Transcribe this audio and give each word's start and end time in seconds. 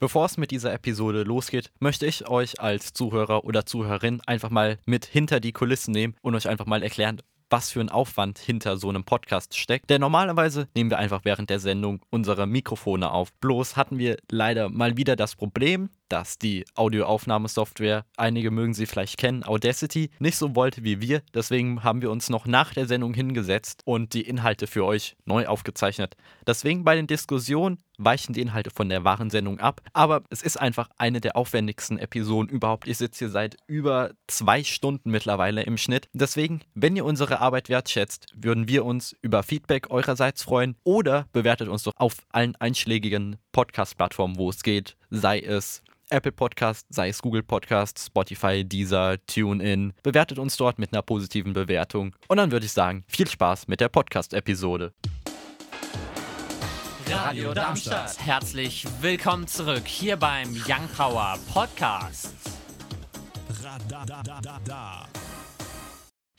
Bevor 0.00 0.26
es 0.26 0.36
mit 0.36 0.52
dieser 0.52 0.72
Episode 0.72 1.24
losgeht, 1.24 1.72
möchte 1.80 2.06
ich 2.06 2.28
euch 2.28 2.60
als 2.60 2.92
Zuhörer 2.92 3.44
oder 3.44 3.66
Zuhörerin 3.66 4.20
einfach 4.26 4.48
mal 4.48 4.78
mit 4.86 5.04
hinter 5.04 5.40
die 5.40 5.50
Kulissen 5.50 5.90
nehmen 5.90 6.14
und 6.22 6.36
euch 6.36 6.48
einfach 6.48 6.66
mal 6.66 6.84
erklären, 6.84 7.20
was 7.50 7.72
für 7.72 7.80
ein 7.80 7.88
Aufwand 7.88 8.38
hinter 8.38 8.76
so 8.76 8.90
einem 8.90 9.02
Podcast 9.02 9.56
steckt. 9.56 9.90
Denn 9.90 10.00
normalerweise 10.00 10.68
nehmen 10.76 10.90
wir 10.90 10.98
einfach 10.98 11.24
während 11.24 11.50
der 11.50 11.58
Sendung 11.58 12.00
unsere 12.10 12.46
Mikrofone 12.46 13.10
auf. 13.10 13.32
Bloß 13.40 13.76
hatten 13.76 13.98
wir 13.98 14.18
leider 14.30 14.68
mal 14.68 14.96
wieder 14.96 15.16
das 15.16 15.34
Problem, 15.34 15.90
dass 16.08 16.38
die 16.38 16.64
Audioaufnahmesoftware, 16.74 18.04
einige 18.16 18.50
mögen 18.50 18.74
sie 18.74 18.86
vielleicht 18.86 19.18
kennen, 19.18 19.44
Audacity, 19.44 20.10
nicht 20.18 20.36
so 20.36 20.54
wollte 20.54 20.84
wie 20.84 21.00
wir. 21.00 21.22
Deswegen 21.34 21.84
haben 21.84 22.02
wir 22.02 22.10
uns 22.10 22.30
noch 22.30 22.46
nach 22.46 22.74
der 22.74 22.86
Sendung 22.86 23.14
hingesetzt 23.14 23.82
und 23.84 24.14
die 24.14 24.22
Inhalte 24.22 24.66
für 24.66 24.84
euch 24.84 25.16
neu 25.24 25.46
aufgezeichnet. 25.46 26.16
Deswegen 26.46 26.84
bei 26.84 26.94
den 26.96 27.06
Diskussionen 27.06 27.78
weichen 27.98 28.32
die 28.32 28.40
Inhalte 28.40 28.70
von 28.70 28.88
der 28.88 29.04
wahren 29.04 29.28
Sendung 29.28 29.58
ab. 29.60 29.82
Aber 29.92 30.22
es 30.30 30.42
ist 30.42 30.58
einfach 30.58 30.88
eine 30.96 31.20
der 31.20 31.36
aufwendigsten 31.36 31.98
Episoden 31.98 32.48
überhaupt. 32.48 32.88
Ich 32.88 32.98
sitze 32.98 33.18
hier 33.18 33.30
seit 33.30 33.56
über 33.66 34.12
zwei 34.26 34.64
Stunden 34.64 35.10
mittlerweile 35.10 35.62
im 35.62 35.76
Schnitt. 35.76 36.08
Deswegen, 36.12 36.60
wenn 36.74 36.96
ihr 36.96 37.04
unsere 37.04 37.40
Arbeit 37.40 37.68
wertschätzt, 37.68 38.26
würden 38.34 38.68
wir 38.68 38.84
uns 38.84 39.14
über 39.20 39.42
Feedback 39.42 39.90
eurerseits 39.90 40.42
freuen 40.42 40.76
oder 40.84 41.26
bewertet 41.32 41.68
uns 41.68 41.82
doch 41.82 41.92
auf 41.96 42.16
allen 42.30 42.56
einschlägigen 42.56 43.36
Podcast-Plattformen, 43.52 44.38
wo 44.38 44.48
es 44.50 44.62
geht. 44.62 44.96
Sei 45.10 45.40
es 45.40 45.82
Apple 46.10 46.32
Podcast, 46.32 46.86
sei 46.90 47.08
es 47.08 47.20
Google 47.20 47.42
Podcast, 47.42 47.98
Spotify, 47.98 48.64
Deezer, 48.64 49.16
TuneIn. 49.26 49.92
Bewertet 50.02 50.38
uns 50.38 50.56
dort 50.56 50.78
mit 50.78 50.92
einer 50.92 51.02
positiven 51.02 51.52
Bewertung. 51.52 52.14
Und 52.28 52.38
dann 52.38 52.50
würde 52.50 52.66
ich 52.66 52.72
sagen, 52.72 53.04
viel 53.06 53.28
Spaß 53.28 53.68
mit 53.68 53.80
der 53.80 53.88
Podcast-Episode. 53.88 54.92
Radio 57.10 57.54
Darmstadt. 57.54 58.18
Herzlich 58.20 58.86
willkommen 59.00 59.46
zurück 59.46 59.86
hier 59.86 60.16
beim 60.16 60.50
Young 60.66 60.88
Power 60.96 61.38
Podcast. 61.52 62.34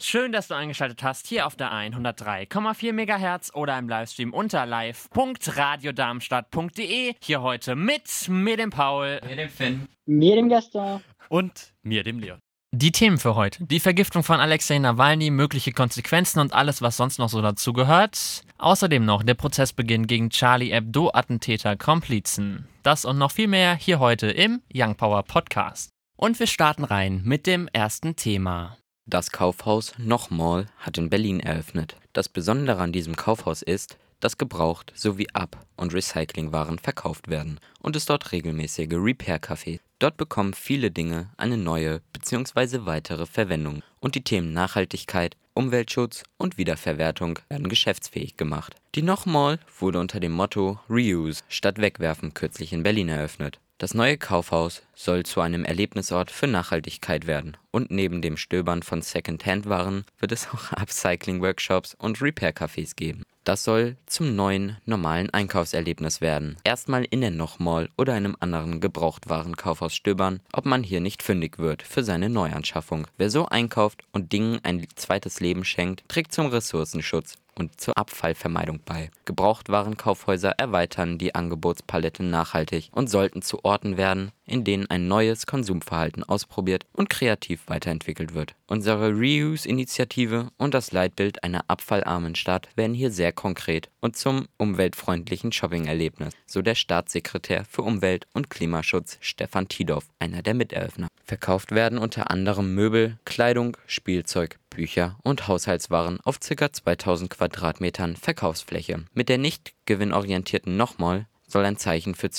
Schön, 0.01 0.31
dass 0.31 0.47
du 0.47 0.55
eingeschaltet 0.55 1.03
hast 1.03 1.27
hier 1.27 1.45
auf 1.45 1.57
der 1.57 1.73
103,4 1.73 2.93
MHz 2.93 3.51
oder 3.53 3.77
im 3.77 3.89
Livestream 3.89 4.33
unter 4.33 4.65
live.radiodarmstadt.de. 4.65 7.15
Hier 7.21 7.41
heute 7.41 7.75
mit 7.75 8.29
mir, 8.29 8.55
dem 8.55 8.69
Paul, 8.69 9.19
mir, 9.27 9.35
dem 9.35 9.49
Finn, 9.49 9.89
mir, 10.05 10.35
dem 10.35 10.47
Gaston 10.47 11.03
und 11.27 11.73
mir, 11.83 12.03
dem 12.03 12.19
Leon. 12.19 12.39
Die 12.71 12.93
Themen 12.93 13.17
für 13.17 13.35
heute. 13.35 13.65
Die 13.65 13.81
Vergiftung 13.81 14.23
von 14.23 14.39
Alexei 14.39 14.79
Nawalny, 14.79 15.31
mögliche 15.31 15.73
Konsequenzen 15.73 16.39
und 16.39 16.53
alles, 16.53 16.81
was 16.81 16.95
sonst 16.95 17.19
noch 17.19 17.27
so 17.27 17.41
dazugehört. 17.41 18.45
Außerdem 18.57 19.03
noch 19.03 19.23
der 19.23 19.33
Prozessbeginn 19.33 20.07
gegen 20.07 20.29
Charlie 20.29 20.71
Hebdo-Attentäter 20.71 21.75
Komplizen. 21.75 22.69
Das 22.83 23.03
und 23.03 23.17
noch 23.17 23.31
viel 23.31 23.49
mehr 23.49 23.75
hier 23.75 23.99
heute 23.99 24.27
im 24.27 24.61
Young 24.73 24.95
Power 24.95 25.23
Podcast. 25.23 25.89
Und 26.15 26.39
wir 26.39 26.47
starten 26.47 26.85
rein 26.85 27.19
mit 27.25 27.45
dem 27.47 27.67
ersten 27.73 28.15
Thema. 28.15 28.77
Das 29.09 29.31
Kaufhaus 29.31 29.93
Nochmal 29.97 30.67
hat 30.77 30.99
in 30.99 31.09
Berlin 31.09 31.39
eröffnet. 31.39 31.95
Das 32.13 32.29
Besondere 32.29 32.79
an 32.79 32.91
diesem 32.91 33.15
Kaufhaus 33.15 33.63
ist, 33.63 33.97
dass 34.19 34.37
gebraucht 34.37 34.93
sowie 34.95 35.27
Ab- 35.33 35.65
und 35.77 35.95
Recyclingwaren 35.95 36.77
verkauft 36.77 37.27
werden 37.27 37.59
und 37.79 37.95
es 37.95 38.05
dort 38.05 38.31
regelmäßige 38.31 38.91
Repair-Cafés. 38.91 39.79
Dort 39.97 40.17
bekommen 40.17 40.53
viele 40.53 40.91
Dinge 40.91 41.31
eine 41.37 41.57
neue 41.57 42.01
bzw. 42.13 42.85
weitere 42.85 43.25
Verwendung 43.25 43.81
und 43.99 44.13
die 44.13 44.23
Themen 44.23 44.53
Nachhaltigkeit, 44.53 45.35
Umweltschutz 45.55 46.21
und 46.37 46.59
Wiederverwertung 46.59 47.39
werden 47.49 47.67
geschäftsfähig 47.67 48.37
gemacht. 48.37 48.75
Die 48.93 49.01
Nochmal 49.01 49.57
wurde 49.79 49.99
unter 49.99 50.19
dem 50.19 50.33
Motto 50.33 50.79
Reuse 50.87 51.41
statt 51.47 51.81
Wegwerfen 51.81 52.35
kürzlich 52.35 52.73
in 52.73 52.83
Berlin 52.83 53.09
eröffnet. 53.09 53.59
Das 53.79 53.93
neue 53.93 54.17
Kaufhaus 54.17 54.81
soll 54.93 55.23
zu 55.23 55.39
einem 55.39 55.63
Erlebnisort 55.63 56.31
für 56.31 56.47
Nachhaltigkeit 56.47 57.27
werden 57.27 57.55
und 57.71 57.91
neben 57.91 58.21
dem 58.21 58.35
Stöbern 58.35 58.83
von 58.83 59.01
Second-Hand-Waren 59.01 60.03
wird 60.19 60.33
es 60.33 60.49
auch 60.49 60.71
Upcycling-Workshops 60.73 61.95
und 61.97 62.21
Repair-Cafés 62.21 62.97
geben. 62.97 63.23
Das 63.45 63.63
soll 63.63 63.95
zum 64.05 64.35
neuen 64.35 64.75
normalen 64.85 65.29
Einkaufserlebnis 65.29 66.19
werden. 66.19 66.57
Erstmal 66.65 67.05
in 67.05 67.21
der 67.21 67.31
Nochmall 67.31 67.87
oder 67.97 68.15
einem 68.15 68.35
anderen 68.41 68.81
Gebrauchtwarenkaufhaus 68.81 69.95
stöbern, 69.95 70.41
ob 70.51 70.65
man 70.65 70.83
hier 70.83 70.99
nicht 70.99 71.23
fündig 71.23 71.57
wird 71.57 71.81
für 71.81 72.03
seine 72.03 72.29
Neuanschaffung. 72.29 73.07
Wer 73.17 73.29
so 73.29 73.45
einkauft 73.45 74.03
und 74.11 74.33
Dingen 74.33 74.59
ein 74.63 74.85
zweites 74.95 75.39
Leben 75.39 75.63
schenkt, 75.63 76.03
trägt 76.09 76.33
zum 76.33 76.47
Ressourcenschutz 76.47 77.37
und 77.59 77.79
zur 77.79 77.97
Abfallvermeidung 77.97 78.79
bei. 78.85 79.11
Gebrauchtwarenkaufhäuser 79.25 80.51
erweitern 80.57 81.17
die 81.17 81.35
Angebotspalette 81.35 82.23
nachhaltig 82.23 82.89
und 82.93 83.09
sollten 83.09 83.41
zu 83.41 83.63
Orten 83.63 83.97
werden, 83.97 84.31
in 84.49 84.63
denen 84.63 84.89
ein 84.89 85.07
neues 85.07 85.45
Konsumverhalten 85.45 86.23
ausprobiert 86.23 86.85
und 86.93 87.09
kreativ 87.09 87.61
weiterentwickelt 87.67 88.33
wird. 88.33 88.55
Unsere 88.67 89.11
Reuse-Initiative 89.11 90.49
und 90.57 90.73
das 90.73 90.91
Leitbild 90.91 91.43
einer 91.43 91.63
abfallarmen 91.67 92.35
Stadt 92.35 92.67
werden 92.75 92.93
hier 92.93 93.11
sehr 93.11 93.31
konkret 93.31 93.89
und 94.01 94.17
zum 94.17 94.47
umweltfreundlichen 94.57 95.51
Shopping-Erlebnis, 95.51 96.33
so 96.45 96.61
der 96.61 96.75
Staatssekretär 96.75 97.65
für 97.65 97.83
Umwelt 97.83 98.27
und 98.33 98.49
Klimaschutz 98.49 99.17
Stefan 99.21 99.67
Tiedoff, 99.67 100.07
einer 100.19 100.41
der 100.41 100.53
Miteröffner. 100.53 101.07
Verkauft 101.23 101.71
werden 101.71 101.99
unter 101.99 102.31
anderem 102.31 102.73
Möbel, 102.73 103.19
Kleidung, 103.25 103.77
Spielzeug, 103.85 104.57
Bücher 104.69 105.17
und 105.23 105.47
Haushaltswaren 105.47 106.19
auf 106.23 106.39
ca. 106.39 106.71
2000 106.71 107.29
Quadratmetern 107.29 108.15
Verkaufsfläche. 108.15 109.05
Mit 109.13 109.29
der 109.29 109.37
nicht 109.37 109.73
gewinnorientierten 109.85 110.75
Nochmal 110.75 111.27
soll 111.47 111.65
ein 111.65 111.77
Zeichen 111.77 112.15
für 112.15 112.29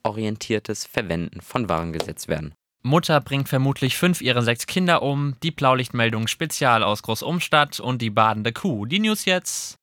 zukunftsorientiertes 0.00 0.86
Verwenden 0.86 1.40
von 1.40 1.68
Waren 1.68 1.92
gesetzt 1.92 2.28
werden. 2.28 2.54
Mutter 2.82 3.20
bringt 3.20 3.48
vermutlich 3.48 3.96
fünf 3.96 4.22
ihrer 4.22 4.42
sechs 4.42 4.66
Kinder 4.66 5.02
um, 5.02 5.36
die 5.42 5.50
Blaulichtmeldung 5.50 6.28
Spezial 6.28 6.82
aus 6.82 7.02
Großumstadt 7.02 7.78
und 7.78 8.00
die 8.00 8.10
badende 8.10 8.52
Kuh. 8.52 8.86
Die 8.86 9.00
News 9.00 9.26
jetzt. 9.26 9.76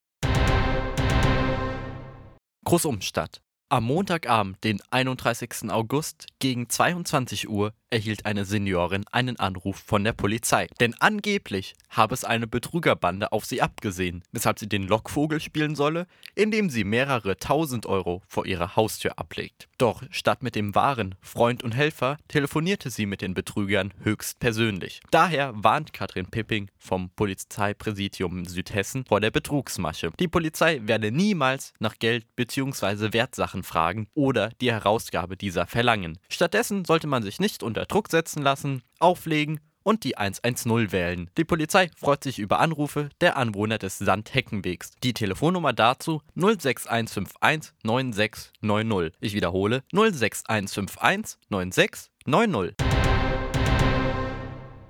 Großumstadt. 2.65 3.41
Am 3.69 3.83
Montagabend, 3.83 4.63
den 4.63 4.79
31. 4.91 5.69
August 5.69 6.27
gegen 6.39 6.69
22 6.69 7.49
Uhr, 7.49 7.73
erhielt 7.89 8.25
eine 8.25 8.45
Seniorin 8.45 9.05
einen 9.11 9.39
Anruf 9.39 9.77
von 9.77 10.03
der 10.03 10.13
Polizei. 10.13 10.67
Denn 10.79 10.95
angeblich 10.99 11.75
habe 11.89 12.13
es 12.13 12.23
eine 12.23 12.47
Betrügerbande 12.47 13.31
auf 13.31 13.45
sie 13.45 13.61
abgesehen, 13.61 14.23
weshalb 14.31 14.59
sie 14.59 14.67
den 14.67 14.87
Lockvogel 14.87 15.39
spielen 15.39 15.75
solle, 15.75 16.07
indem 16.35 16.69
sie 16.69 16.83
mehrere 16.83 17.37
tausend 17.37 17.85
Euro 17.85 18.21
vor 18.27 18.45
ihrer 18.45 18.75
Haustür 18.75 19.17
ablegt. 19.17 19.67
Doch 19.77 20.03
statt 20.11 20.43
mit 20.43 20.55
dem 20.55 20.75
wahren 20.75 21.15
Freund 21.21 21.63
und 21.63 21.75
Helfer 21.75 22.17
telefonierte 22.27 22.89
sie 22.89 23.05
mit 23.05 23.21
den 23.21 23.33
Betrügern 23.33 23.93
höchst 24.03 24.39
persönlich. 24.39 25.01
Daher 25.11 25.53
warnt 25.55 25.93
Katrin 25.93 26.27
Pipping 26.27 26.69
vom 26.77 27.09
Polizeipräsidium 27.11 28.45
Südhessen 28.45 29.05
vor 29.05 29.21
der 29.21 29.31
Betrugsmasche. 29.31 30.11
Die 30.19 30.27
Polizei 30.27 30.81
werde 30.83 31.11
niemals 31.11 31.73
nach 31.79 31.99
Geld 31.99 32.25
bzw. 32.35 33.13
Wertsachen 33.13 33.56
fragen 33.63 34.07
oder 34.13 34.49
die 34.59 34.71
Herausgabe 34.71 35.37
dieser 35.37 35.67
verlangen. 35.67 36.19
Stattdessen 36.27 36.83
sollte 36.83 37.07
man 37.07 37.23
sich 37.23 37.39
nicht 37.39 37.63
unter 37.63 37.77
unter 37.77 37.85
Druck 37.85 38.09
setzen 38.09 38.41
lassen, 38.41 38.81
auflegen 38.97 39.59
und 39.83 40.03
die 40.03 40.17
110 40.17 40.91
wählen. 40.91 41.29
Die 41.37 41.45
Polizei 41.45 41.91
freut 41.95 42.23
sich 42.23 42.39
über 42.39 42.59
Anrufe 42.59 43.09
der 43.21 43.37
Anwohner 43.37 43.77
des 43.77 43.99
Sandheckenwegs. 43.99 44.91
Die 45.03 45.13
Telefonnummer 45.13 45.73
dazu 45.73 46.23
06151 46.33 47.73
9690. 47.83 49.13
Ich 49.21 49.33
wiederhole 49.33 49.83
06151 49.91 51.37
9690. 51.49 52.75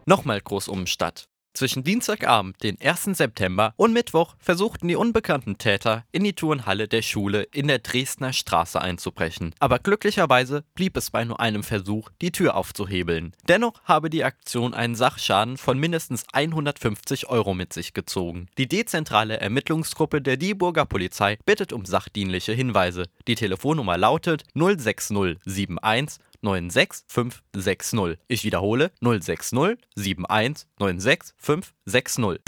Nochmal 0.05 0.39
groß 0.39 0.69
um 0.69 0.87
Stadt. 0.87 1.27
Zwischen 1.57 1.83
Dienstagabend, 1.83 2.61
den 2.61 2.79
1. 2.79 3.17
September 3.17 3.73
und 3.77 3.91
Mittwoch 3.91 4.35
versuchten 4.37 4.87
die 4.89 4.95
unbekannten 4.95 5.57
Täter 5.57 6.05
in 6.11 6.23
die 6.23 6.33
Turnhalle 6.33 6.87
der 6.87 7.01
Schule 7.01 7.47
in 7.51 7.67
der 7.67 7.79
Dresdner 7.79 8.31
Straße 8.31 8.79
einzubrechen. 8.79 9.55
Aber 9.57 9.79
glücklicherweise 9.79 10.63
blieb 10.75 10.95
es 10.97 11.09
bei 11.09 11.25
nur 11.25 11.39
einem 11.39 11.63
Versuch, 11.63 12.11
die 12.21 12.31
Tür 12.31 12.55
aufzuhebeln. 12.55 13.33
Dennoch 13.47 13.81
habe 13.85 14.11
die 14.11 14.23
Aktion 14.23 14.75
einen 14.75 14.93
Sachschaden 14.93 15.57
von 15.57 15.79
mindestens 15.79 16.25
150 16.31 17.27
Euro 17.27 17.55
mit 17.55 17.73
sich 17.73 17.95
gezogen. 17.95 18.49
Die 18.59 18.67
dezentrale 18.67 19.39
Ermittlungsgruppe 19.39 20.21
der 20.21 20.37
Dieburger 20.37 20.85
Polizei 20.85 21.39
bittet 21.43 21.73
um 21.73 21.85
sachdienliche 21.85 22.53
Hinweise. 22.53 23.05
Die 23.27 23.33
Telefonnummer 23.33 23.97
lautet 23.97 24.43
06071 24.53 26.19
96560. 26.41 28.17
Ich 28.27 28.43
wiederhole 28.43 28.91
060 29.01 29.77
71 29.95 30.67
96560. 30.79 32.41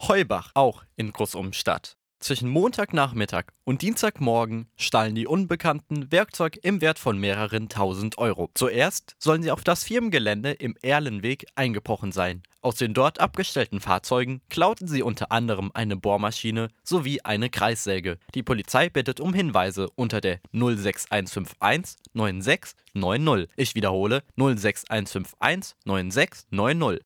Heubach, 0.00 0.50
auch 0.54 0.82
in 0.96 1.12
Großumstadt. 1.12 1.96
Zwischen 2.24 2.48
Montagnachmittag 2.48 3.44
und 3.64 3.82
Dienstagmorgen 3.82 4.68
stahlen 4.76 5.14
die 5.14 5.26
Unbekannten 5.26 6.10
Werkzeug 6.10 6.58
im 6.62 6.80
Wert 6.80 6.98
von 6.98 7.18
mehreren 7.18 7.68
tausend 7.68 8.16
Euro. 8.16 8.50
Zuerst 8.54 9.14
sollen 9.18 9.42
sie 9.42 9.50
auf 9.50 9.62
das 9.62 9.84
Firmengelände 9.84 10.52
im 10.52 10.74
Erlenweg 10.80 11.44
eingebrochen 11.54 12.12
sein. 12.12 12.42
Aus 12.64 12.76
den 12.76 12.94
dort 12.94 13.20
abgestellten 13.20 13.78
Fahrzeugen 13.78 14.40
klauten 14.48 14.88
sie 14.88 15.02
unter 15.02 15.30
anderem 15.30 15.70
eine 15.74 15.96
Bohrmaschine 15.96 16.68
sowie 16.82 17.20
eine 17.20 17.50
Kreissäge. 17.50 18.16
Die 18.34 18.42
Polizei 18.42 18.88
bittet 18.88 19.20
um 19.20 19.34
Hinweise 19.34 19.90
unter 19.96 20.22
der 20.22 20.40
06151 20.52 21.98
9690. 22.14 23.50
Ich 23.56 23.74
wiederhole 23.74 24.22
06151 24.36 25.76
9690. 25.84 27.00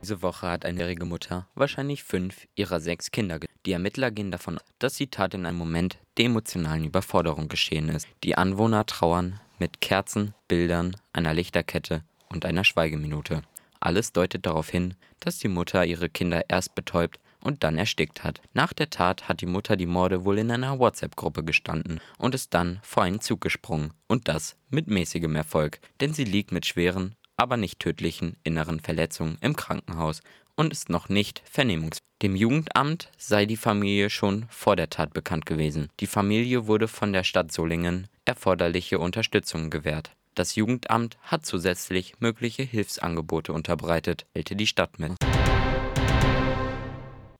Diese 0.00 0.22
Woche 0.22 0.48
hat 0.48 0.64
eine 0.64 0.78
jährige 0.78 1.04
Mutter 1.04 1.46
wahrscheinlich 1.54 2.02
fünf 2.02 2.46
ihrer 2.54 2.80
sechs 2.80 3.10
Kinder. 3.10 3.40
Die 3.66 3.72
Ermittler 3.72 4.10
gehen 4.10 4.30
davon 4.30 4.56
aus, 4.56 4.64
dass 4.78 4.94
die 4.94 5.10
Tat 5.10 5.34
in 5.34 5.44
einem 5.44 5.58
Moment 5.58 5.98
der 6.16 6.24
emotionalen 6.24 6.84
Überforderung 6.84 7.48
geschehen 7.48 7.90
ist. 7.90 8.08
Die 8.22 8.38
Anwohner 8.38 8.86
trauern 8.86 9.38
mit 9.58 9.82
Kerzen, 9.82 10.32
Bildern, 10.48 10.96
einer 11.12 11.34
Lichterkette 11.34 12.04
und 12.34 12.44
einer 12.44 12.64
Schweigeminute. 12.64 13.42
Alles 13.80 14.12
deutet 14.12 14.44
darauf 14.44 14.68
hin, 14.68 14.94
dass 15.20 15.38
die 15.38 15.48
Mutter 15.48 15.84
ihre 15.86 16.08
Kinder 16.08 16.42
erst 16.48 16.74
betäubt 16.74 17.20
und 17.40 17.62
dann 17.62 17.78
erstickt 17.78 18.24
hat. 18.24 18.40
Nach 18.54 18.72
der 18.72 18.90
Tat 18.90 19.28
hat 19.28 19.40
die 19.40 19.46
Mutter 19.46 19.76
die 19.76 19.86
Morde 19.86 20.24
wohl 20.24 20.38
in 20.38 20.50
einer 20.50 20.78
WhatsApp-Gruppe 20.78 21.44
gestanden 21.44 22.00
und 22.18 22.34
ist 22.34 22.54
dann 22.54 22.80
vor 22.82 23.02
einen 23.02 23.20
Zug 23.20 23.40
gesprungen. 23.40 23.92
Und 24.08 24.28
das 24.28 24.56
mit 24.70 24.88
mäßigem 24.88 25.36
Erfolg, 25.36 25.80
denn 26.00 26.12
sie 26.12 26.24
liegt 26.24 26.50
mit 26.50 26.66
schweren, 26.66 27.14
aber 27.36 27.56
nicht 27.56 27.78
tödlichen 27.78 28.36
inneren 28.42 28.80
Verletzungen 28.80 29.38
im 29.40 29.54
Krankenhaus 29.54 30.22
und 30.56 30.72
ist 30.72 30.88
noch 30.88 31.08
nicht 31.08 31.42
vernehmungsfähig. 31.44 32.00
Dem 32.22 32.36
Jugendamt 32.36 33.10
sei 33.18 33.44
die 33.44 33.56
Familie 33.56 34.08
schon 34.08 34.46
vor 34.48 34.76
der 34.76 34.88
Tat 34.88 35.12
bekannt 35.12 35.44
gewesen. 35.44 35.88
Die 36.00 36.06
Familie 36.06 36.66
wurde 36.66 36.88
von 36.88 37.12
der 37.12 37.24
Stadt 37.24 37.52
Solingen 37.52 38.06
erforderliche 38.24 38.98
Unterstützung 38.98 39.68
gewährt. 39.68 40.12
Das 40.34 40.56
Jugendamt 40.56 41.16
hat 41.22 41.46
zusätzlich 41.46 42.14
mögliche 42.18 42.64
Hilfsangebote 42.64 43.52
unterbreitet, 43.52 44.26
teilte 44.34 44.56
die 44.56 44.66
Stadt 44.66 44.98
mit. 44.98 45.12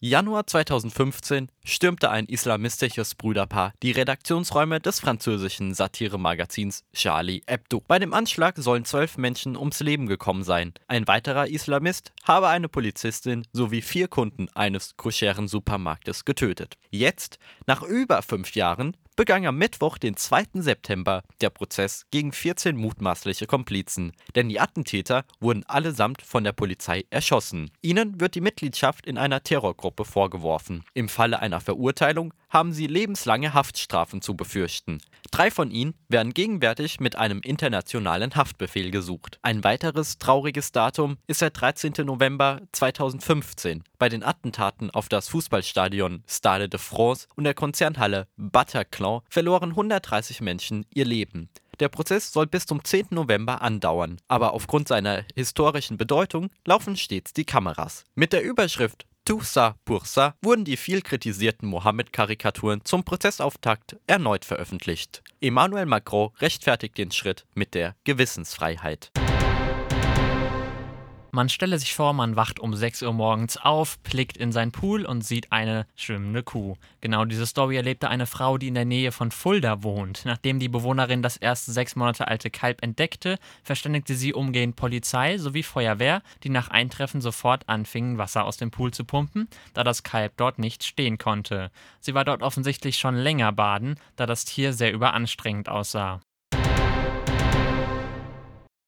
Januar 0.01 0.47
2015 0.47 1.49
stürmte 1.65 2.11
ein 2.11 2.27
islamistisches 2.27 3.15
Brüderpaar 3.15 3.73
die 3.83 3.91
Redaktionsräume 3.91 4.79
des 4.79 5.01
französischen 5.01 5.73
Satiremagazins 5.73 6.85
Charlie 6.93 7.41
Hebdo. 7.47 7.83
Bei 7.89 7.99
dem 7.99 8.13
Anschlag 8.13 8.59
sollen 8.59 8.85
zwölf 8.85 9.17
Menschen 9.17 9.57
ums 9.57 9.81
Leben 9.81 10.07
gekommen 10.07 10.45
sein. 10.45 10.75
Ein 10.89 11.09
weiterer 11.09 11.49
Islamist 11.49 12.13
habe 12.23 12.49
eine 12.49 12.69
Polizistin 12.69 13.47
sowie 13.53 13.81
vier 13.81 14.09
Kunden 14.09 14.49
eines 14.55 14.97
koscheren 14.99 15.49
Supermarktes 15.49 16.27
getötet. 16.27 16.77
Jetzt, 16.91 17.39
nach 17.67 17.83
über 17.83 18.21
fünf 18.21 18.55
Jahren, 18.55 18.95
begann 19.17 19.47
am 19.47 19.59
Mittwoch, 19.59 19.99
den 19.99 20.17
2. 20.17 20.45
September, 20.55 21.23
der 21.41 21.51
Prozess 21.51 22.07
gegen 22.11 22.33
14 22.33 22.77
mutmaßliche 22.77 23.47
Komplizen. 23.47 24.13
Denn 24.35 24.49
die 24.49 24.61
Attentäter 24.61 25.25
wurden 25.41 25.65
allesamt 25.67 26.23
von 26.23 26.45
der 26.45 26.53
Polizei 26.53 27.05
erschossen. 27.11 27.71
Ihnen 27.81 28.21
wird 28.21 28.35
die 28.35 28.41
Mitgliedschaft 28.41 29.07
in 29.07 29.19
einer 29.19 29.43
Terrorgruppe 29.43 30.05
vorgeworfen. 30.05 30.85
Im 30.95 31.09
Falle 31.09 31.41
einer 31.41 31.61
Verurteilung 31.61 32.35
haben 32.55 32.73
sie 32.73 32.87
lebenslange 32.87 33.53
Haftstrafen 33.53 34.23
zu 34.23 34.37
befürchten. 34.37 34.99
Drei 35.33 35.51
von 35.51 35.73
ihnen 35.73 35.95
werden 36.09 36.33
gegenwärtig 36.33 37.01
mit 37.01 37.17
einem 37.17 37.41
internationalen 37.41 38.37
Haftbefehl 38.37 38.93
gesucht. 38.93 39.41
Ein 39.43 39.65
weiteres 39.65 40.19
trauriges 40.19 40.71
Datum 40.71 41.19
ist 41.27 41.43
der 41.43 41.51
13. 41.51 41.93
November 42.07 42.61
2015. 42.71 43.83
Bei 43.99 44.09
den 44.09 44.23
Attentaten 44.23 44.93
auf 44.93 45.09
das 45.09 45.29
Fußballstadion 45.29 46.23
Stade 46.29 46.69
de 46.69 46.79
France 46.79 47.27
und 47.35 47.43
der 47.43 47.55
Konzernhalle 47.55 48.29
Bataclan 48.37 49.23
verloren 49.29 49.71
130 49.71 50.41
Menschen 50.41 50.87
ihr 50.95 51.05
Leben. 51.05 51.49
Der 51.81 51.89
Prozess 51.89 52.33
soll 52.33 52.47
bis 52.47 52.67
zum 52.67 52.85
10. 52.85 53.09
November 53.11 53.61
andauern, 53.61 54.19
aber 54.29 54.53
aufgrund 54.53 54.87
seiner 54.87 55.25
historischen 55.35 55.97
Bedeutung 55.97 56.51
laufen 56.65 56.97
stets 56.97 57.33
die 57.33 57.45
Kameras. 57.45 58.05
Mit 58.15 58.33
der 58.33 58.45
Überschrift 58.45 59.07
Tout 59.27 59.41
ça 59.43 59.77
wurden 60.43 60.67
die 60.67 60.77
viel 60.77 61.01
kritisierten 61.01 61.67
Mohammed-Karikaturen 61.67 62.85
zum 62.85 63.05
Prozessauftakt 63.05 63.97
erneut 64.07 64.45
veröffentlicht. 64.45 65.23
Emmanuel 65.41 65.87
Macron 65.87 66.31
rechtfertigt 66.41 66.99
den 66.99 67.11
Schritt 67.11 67.47
mit 67.55 67.73
der 67.73 67.97
Gewissensfreiheit. 68.05 69.13
Man 71.35 71.49
stelle 71.49 71.81
sich 71.81 71.95
vor, 71.95 72.13
man 72.13 72.37
wacht 72.37 72.61
um 72.61 72.77
6 72.77 73.03
Uhr 73.03 73.13
morgens 73.13 73.57
auf, 73.57 73.99
blickt 73.99 74.37
in 74.37 74.53
sein 74.53 74.71
Pool 74.71 75.05
und 75.05 75.23
sieht 75.23 75.51
eine 75.51 75.85
schwimmende 75.97 76.45
Kuh. 76.45 76.77
Genau 77.01 77.25
diese 77.25 77.45
Story 77.45 77.75
erlebte 77.75 78.09
eine 78.09 78.27
Frau, 78.27 78.57
die 78.57 78.69
in 78.69 78.77
der 78.77 78.85
Nähe 78.85 79.11
von 79.11 79.33
Fulda 79.33 79.83
wohnt. 79.83 80.23
Nachdem 80.27 80.61
die 80.61 80.69
Bewohnerin 80.69 81.23
das 81.23 81.37
erste 81.37 81.73
sechs 81.73 81.97
Monate 81.97 82.29
alte 82.29 82.51
Kalb 82.51 82.85
entdeckte, 82.85 83.41
verständigte 83.65 84.15
sie 84.15 84.33
umgehend 84.33 84.77
Polizei 84.77 85.37
sowie 85.39 85.65
Feuerwehr, 85.65 86.23
die 86.45 86.51
nach 86.51 86.69
Eintreffen 86.69 87.21
sofort 87.21 87.69
anfingen, 87.69 88.17
Wasser 88.17 88.45
aus 88.45 88.57
dem 88.57 88.71
Pool 88.71 88.93
zu 88.93 89.05
pumpen, 89.05 89.49
da 89.73 89.83
das 89.83 90.05
Kalb 90.05 90.37
dort 90.37 90.61
nicht 90.61 90.85
stehen 90.85 91.19
konnte. 91.19 91.73
Sie 91.99 92.15
war 92.15 92.25
dort 92.25 92.45
offensichtlich 92.45 92.97
schon 92.97 93.17
länger 93.17 93.51
baden, 93.51 93.97
da 94.15 94.27
das 94.27 94.45
Tier 94.45 94.73
sehr 94.73 94.93
überanstrengend 94.93 95.69
aussah. 95.69 96.21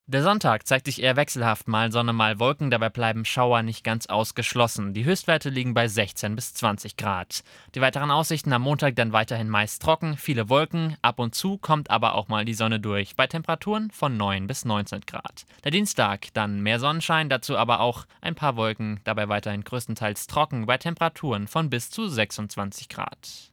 Der 0.08 0.22
Sonntag 0.22 0.68
zeigt 0.68 0.86
sich 0.86 1.02
eher 1.02 1.16
wechselhaft, 1.16 1.66
mal 1.66 1.90
Sonne, 1.90 2.12
mal 2.12 2.38
Wolken, 2.38 2.70
dabei 2.70 2.90
bleiben 2.90 3.24
Schauer 3.24 3.64
nicht 3.64 3.82
ganz 3.82 4.06
ausgeschlossen. 4.06 4.94
Die 4.94 5.04
Höchstwerte 5.04 5.50
liegen 5.50 5.74
bei 5.74 5.88
16 5.88 6.36
bis 6.36 6.54
20 6.54 6.96
Grad. 6.96 7.42
Die 7.74 7.80
weiteren 7.80 8.12
Aussichten 8.12 8.52
am 8.52 8.62
Montag 8.62 8.94
dann 8.94 9.12
weiterhin 9.12 9.48
meist 9.48 9.82
trocken, 9.82 10.16
viele 10.16 10.48
Wolken, 10.48 10.96
ab 11.02 11.18
und 11.18 11.34
zu 11.34 11.58
kommt 11.58 11.90
aber 11.90 12.14
auch 12.14 12.28
mal 12.28 12.44
die 12.44 12.54
Sonne 12.54 12.78
durch, 12.78 13.16
bei 13.16 13.26
Temperaturen 13.26 13.90
von 13.90 14.16
9 14.16 14.46
bis 14.46 14.64
19 14.64 15.00
Grad. 15.00 15.44
Der 15.64 15.72
Dienstag 15.72 16.28
dann 16.34 16.60
mehr 16.60 16.78
Sonnenschein, 16.78 17.28
dazu 17.28 17.56
aber 17.58 17.80
auch 17.80 18.06
ein 18.20 18.36
paar 18.36 18.54
Wolken, 18.54 19.00
dabei 19.02 19.28
weiterhin 19.28 19.64
größtenteils 19.64 20.28
trocken, 20.28 20.66
bei 20.66 20.78
Temperaturen 20.78 21.48
von 21.48 21.68
bis 21.68 21.90
zu 21.90 22.06
26 22.06 22.88
Grad. 22.88 23.50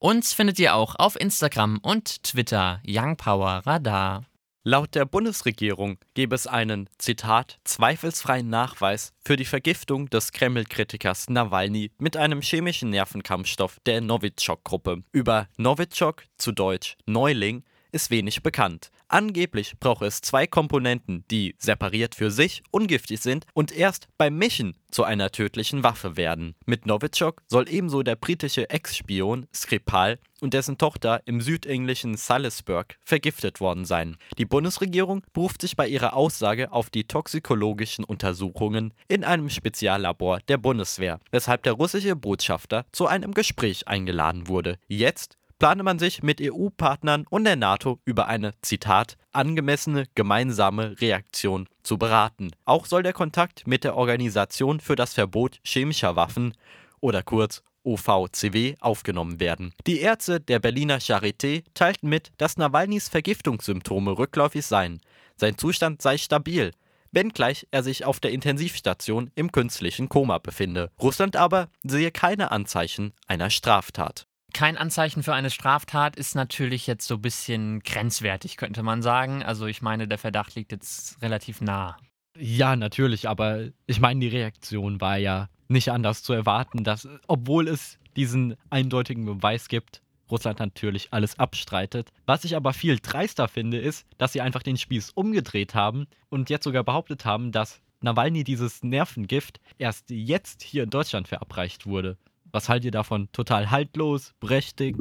Uns 0.00 0.32
findet 0.32 0.60
ihr 0.60 0.76
auch 0.76 0.94
auf 0.94 1.18
Instagram 1.20 1.78
und 1.82 2.22
Twitter 2.22 2.80
Young 2.86 3.16
Power 3.16 3.62
Radar. 3.66 4.22
Laut 4.62 4.94
der 4.94 5.04
Bundesregierung 5.04 5.98
gäbe 6.14 6.36
es 6.36 6.46
einen, 6.46 6.88
Zitat, 6.98 7.58
zweifelsfreien 7.64 8.48
Nachweis 8.48 9.12
für 9.24 9.34
die 9.34 9.44
Vergiftung 9.44 10.08
des 10.08 10.30
Kreml-Kritikers 10.30 11.28
Nawalny 11.30 11.90
mit 11.98 12.16
einem 12.16 12.42
chemischen 12.42 12.90
Nervenkampfstoff 12.90 13.80
der 13.86 14.00
Novichok-Gruppe. 14.00 15.02
Über 15.10 15.48
Novichok, 15.56 16.22
zu 16.36 16.52
Deutsch 16.52 16.96
Neuling, 17.06 17.64
ist 17.92 18.10
wenig 18.10 18.42
bekannt. 18.42 18.90
Angeblich 19.08 19.78
brauche 19.80 20.04
es 20.04 20.20
zwei 20.20 20.46
Komponenten, 20.46 21.24
die 21.30 21.54
separiert 21.58 22.14
für 22.14 22.30
sich 22.30 22.62
ungiftig 22.70 23.20
sind 23.20 23.46
und 23.54 23.72
erst 23.72 24.08
beim 24.18 24.36
Mischen 24.36 24.76
zu 24.90 25.04
einer 25.04 25.30
tödlichen 25.30 25.82
Waffe 25.82 26.16
werden. 26.16 26.54
Mit 26.66 26.86
Novichok 26.86 27.42
soll 27.46 27.68
ebenso 27.68 28.02
der 28.02 28.16
britische 28.16 28.68
Ex-Spion 28.68 29.46
Skripal 29.54 30.18
und 30.40 30.54
dessen 30.54 30.78
Tochter 30.78 31.22
im 31.24 31.40
südenglischen 31.40 32.16
Salisbury 32.16 32.84
vergiftet 33.02 33.60
worden 33.60 33.84
sein. 33.84 34.16
Die 34.36 34.44
Bundesregierung 34.44 35.22
beruft 35.32 35.62
sich 35.62 35.74
bei 35.74 35.88
ihrer 35.88 36.14
Aussage 36.14 36.70
auf 36.70 36.90
die 36.90 37.04
toxikologischen 37.04 38.04
Untersuchungen 38.04 38.94
in 39.08 39.24
einem 39.24 39.48
Speziallabor 39.50 40.40
der 40.48 40.58
Bundeswehr, 40.58 41.18
weshalb 41.30 41.62
der 41.62 41.72
russische 41.72 42.14
Botschafter 42.14 42.84
zu 42.92 43.06
einem 43.06 43.32
Gespräch 43.34 43.88
eingeladen 43.88 44.48
wurde. 44.48 44.78
Jetzt 44.86 45.38
plane 45.58 45.82
man 45.82 45.98
sich 45.98 46.22
mit 46.22 46.40
EU-Partnern 46.40 47.26
und 47.28 47.44
der 47.44 47.56
NATO 47.56 47.98
über 48.04 48.28
eine, 48.28 48.52
Zitat, 48.62 49.16
angemessene 49.32 50.06
gemeinsame 50.14 51.00
Reaktion 51.00 51.68
zu 51.82 51.98
beraten. 51.98 52.50
Auch 52.64 52.86
soll 52.86 53.02
der 53.02 53.12
Kontakt 53.12 53.66
mit 53.66 53.84
der 53.84 53.96
Organisation 53.96 54.80
für 54.80 54.96
das 54.96 55.14
Verbot 55.14 55.58
chemischer 55.64 56.16
Waffen 56.16 56.54
oder 57.00 57.22
kurz 57.22 57.62
OVCW 57.84 58.74
aufgenommen 58.80 59.40
werden. 59.40 59.72
Die 59.86 60.00
Ärzte 60.00 60.40
der 60.40 60.58
Berliner 60.58 60.98
Charité 60.98 61.64
teilten 61.74 62.08
mit, 62.08 62.32
dass 62.36 62.56
Nawalnys 62.56 63.08
Vergiftungssymptome 63.08 64.18
rückläufig 64.18 64.66
seien. 64.66 65.00
Sein 65.36 65.56
Zustand 65.56 66.02
sei 66.02 66.18
stabil, 66.18 66.72
wenngleich 67.12 67.66
er 67.70 67.82
sich 67.82 68.04
auf 68.04 68.20
der 68.20 68.32
Intensivstation 68.32 69.30
im 69.34 69.52
künstlichen 69.52 70.08
Koma 70.08 70.38
befinde. 70.38 70.90
Russland 71.00 71.36
aber 71.36 71.68
sehe 71.82 72.10
keine 72.10 72.50
Anzeichen 72.50 73.12
einer 73.26 73.50
Straftat. 73.50 74.27
Kein 74.52 74.76
Anzeichen 74.76 75.22
für 75.22 75.34
eine 75.34 75.50
Straftat 75.50 76.16
ist 76.16 76.34
natürlich 76.34 76.86
jetzt 76.86 77.06
so 77.06 77.14
ein 77.16 77.22
bisschen 77.22 77.80
grenzwertig, 77.80 78.56
könnte 78.56 78.82
man 78.82 79.02
sagen. 79.02 79.42
Also 79.42 79.66
ich 79.66 79.82
meine, 79.82 80.08
der 80.08 80.18
Verdacht 80.18 80.54
liegt 80.54 80.72
jetzt 80.72 81.20
relativ 81.22 81.60
nah. 81.60 81.96
Ja, 82.36 82.76
natürlich, 82.76 83.28
aber 83.28 83.68
ich 83.86 84.00
meine, 84.00 84.20
die 84.20 84.28
Reaktion 84.28 85.00
war 85.00 85.16
ja 85.18 85.48
nicht 85.68 85.90
anders 85.90 86.22
zu 86.22 86.32
erwarten, 86.32 86.84
dass, 86.84 87.08
obwohl 87.26 87.68
es 87.68 87.98
diesen 88.16 88.56
eindeutigen 88.70 89.24
Beweis 89.26 89.68
gibt, 89.68 90.02
Russland 90.30 90.58
natürlich 90.58 91.08
alles 91.12 91.38
abstreitet. 91.38 92.10
Was 92.26 92.44
ich 92.44 92.56
aber 92.56 92.72
viel 92.72 92.98
dreister 93.00 93.48
finde, 93.48 93.78
ist, 93.78 94.06
dass 94.18 94.32
sie 94.32 94.40
einfach 94.40 94.62
den 94.62 94.76
Spieß 94.76 95.10
umgedreht 95.10 95.74
haben 95.74 96.06
und 96.28 96.50
jetzt 96.50 96.64
sogar 96.64 96.84
behauptet 96.84 97.24
haben, 97.24 97.52
dass 97.52 97.80
Nawalny 98.00 98.44
dieses 98.44 98.82
Nervengift 98.82 99.60
erst 99.78 100.10
jetzt 100.10 100.62
hier 100.62 100.84
in 100.84 100.90
Deutschland 100.90 101.28
verabreicht 101.28 101.86
wurde. 101.86 102.16
Was 102.52 102.68
haltet 102.68 102.86
ihr 102.86 102.90
davon? 102.90 103.28
Total 103.32 103.70
haltlos, 103.70 104.34
berechtigt? 104.40 104.98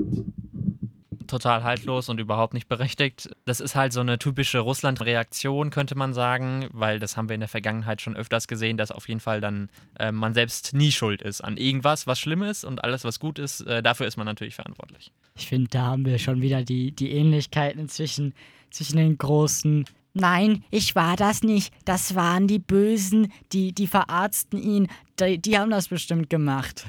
total 1.27 1.63
haltlos 1.63 2.09
und 2.09 2.19
überhaupt 2.19 2.53
nicht 2.53 2.67
berechtigt. 2.67 3.29
Das 3.45 3.59
ist 3.59 3.75
halt 3.75 3.93
so 3.93 3.99
eine 3.99 4.17
typische 4.17 4.59
Russland-Reaktion, 4.59 5.69
könnte 5.69 5.95
man 5.95 6.13
sagen, 6.13 6.67
weil 6.71 6.99
das 6.99 7.17
haben 7.17 7.29
wir 7.29 7.35
in 7.35 7.41
der 7.41 7.49
Vergangenheit 7.49 8.01
schon 8.01 8.15
öfters 8.15 8.47
gesehen, 8.47 8.77
dass 8.77 8.91
auf 8.91 9.07
jeden 9.07 9.19
Fall 9.19 9.41
dann 9.41 9.69
äh, 9.99 10.11
man 10.11 10.33
selbst 10.33 10.73
nie 10.73 10.91
schuld 10.91 11.21
ist 11.21 11.41
an 11.41 11.57
irgendwas, 11.57 12.07
was 12.07 12.19
schlimm 12.19 12.41
ist 12.43 12.63
und 12.63 12.83
alles, 12.83 13.03
was 13.03 13.19
gut 13.19 13.37
ist, 13.39 13.61
äh, 13.61 13.83
dafür 13.83 14.07
ist 14.07 14.17
man 14.17 14.25
natürlich 14.25 14.55
verantwortlich. 14.55 15.11
Ich 15.35 15.47
finde, 15.47 15.67
da 15.69 15.83
haben 15.83 16.05
wir 16.05 16.17
schon 16.17 16.41
wieder 16.41 16.63
die, 16.63 16.91
die 16.91 17.11
Ähnlichkeiten 17.11 17.89
zwischen, 17.89 18.33
zwischen 18.71 18.97
den 18.97 19.17
großen 19.17 19.85
Nein, 20.13 20.63
ich 20.71 20.95
war 20.95 21.15
das 21.15 21.43
nicht. 21.43 21.71
Das 21.85 22.15
waren 22.15 22.47
die 22.47 22.57
Bösen, 22.57 23.31
die, 23.51 23.71
die 23.71 23.85
verarzten 23.85 24.57
ihn. 24.59 24.87
Die, 25.19 25.37
die 25.37 25.59
haben 25.59 25.69
das 25.69 25.89
bestimmt 25.89 26.27
gemacht. 26.27 26.87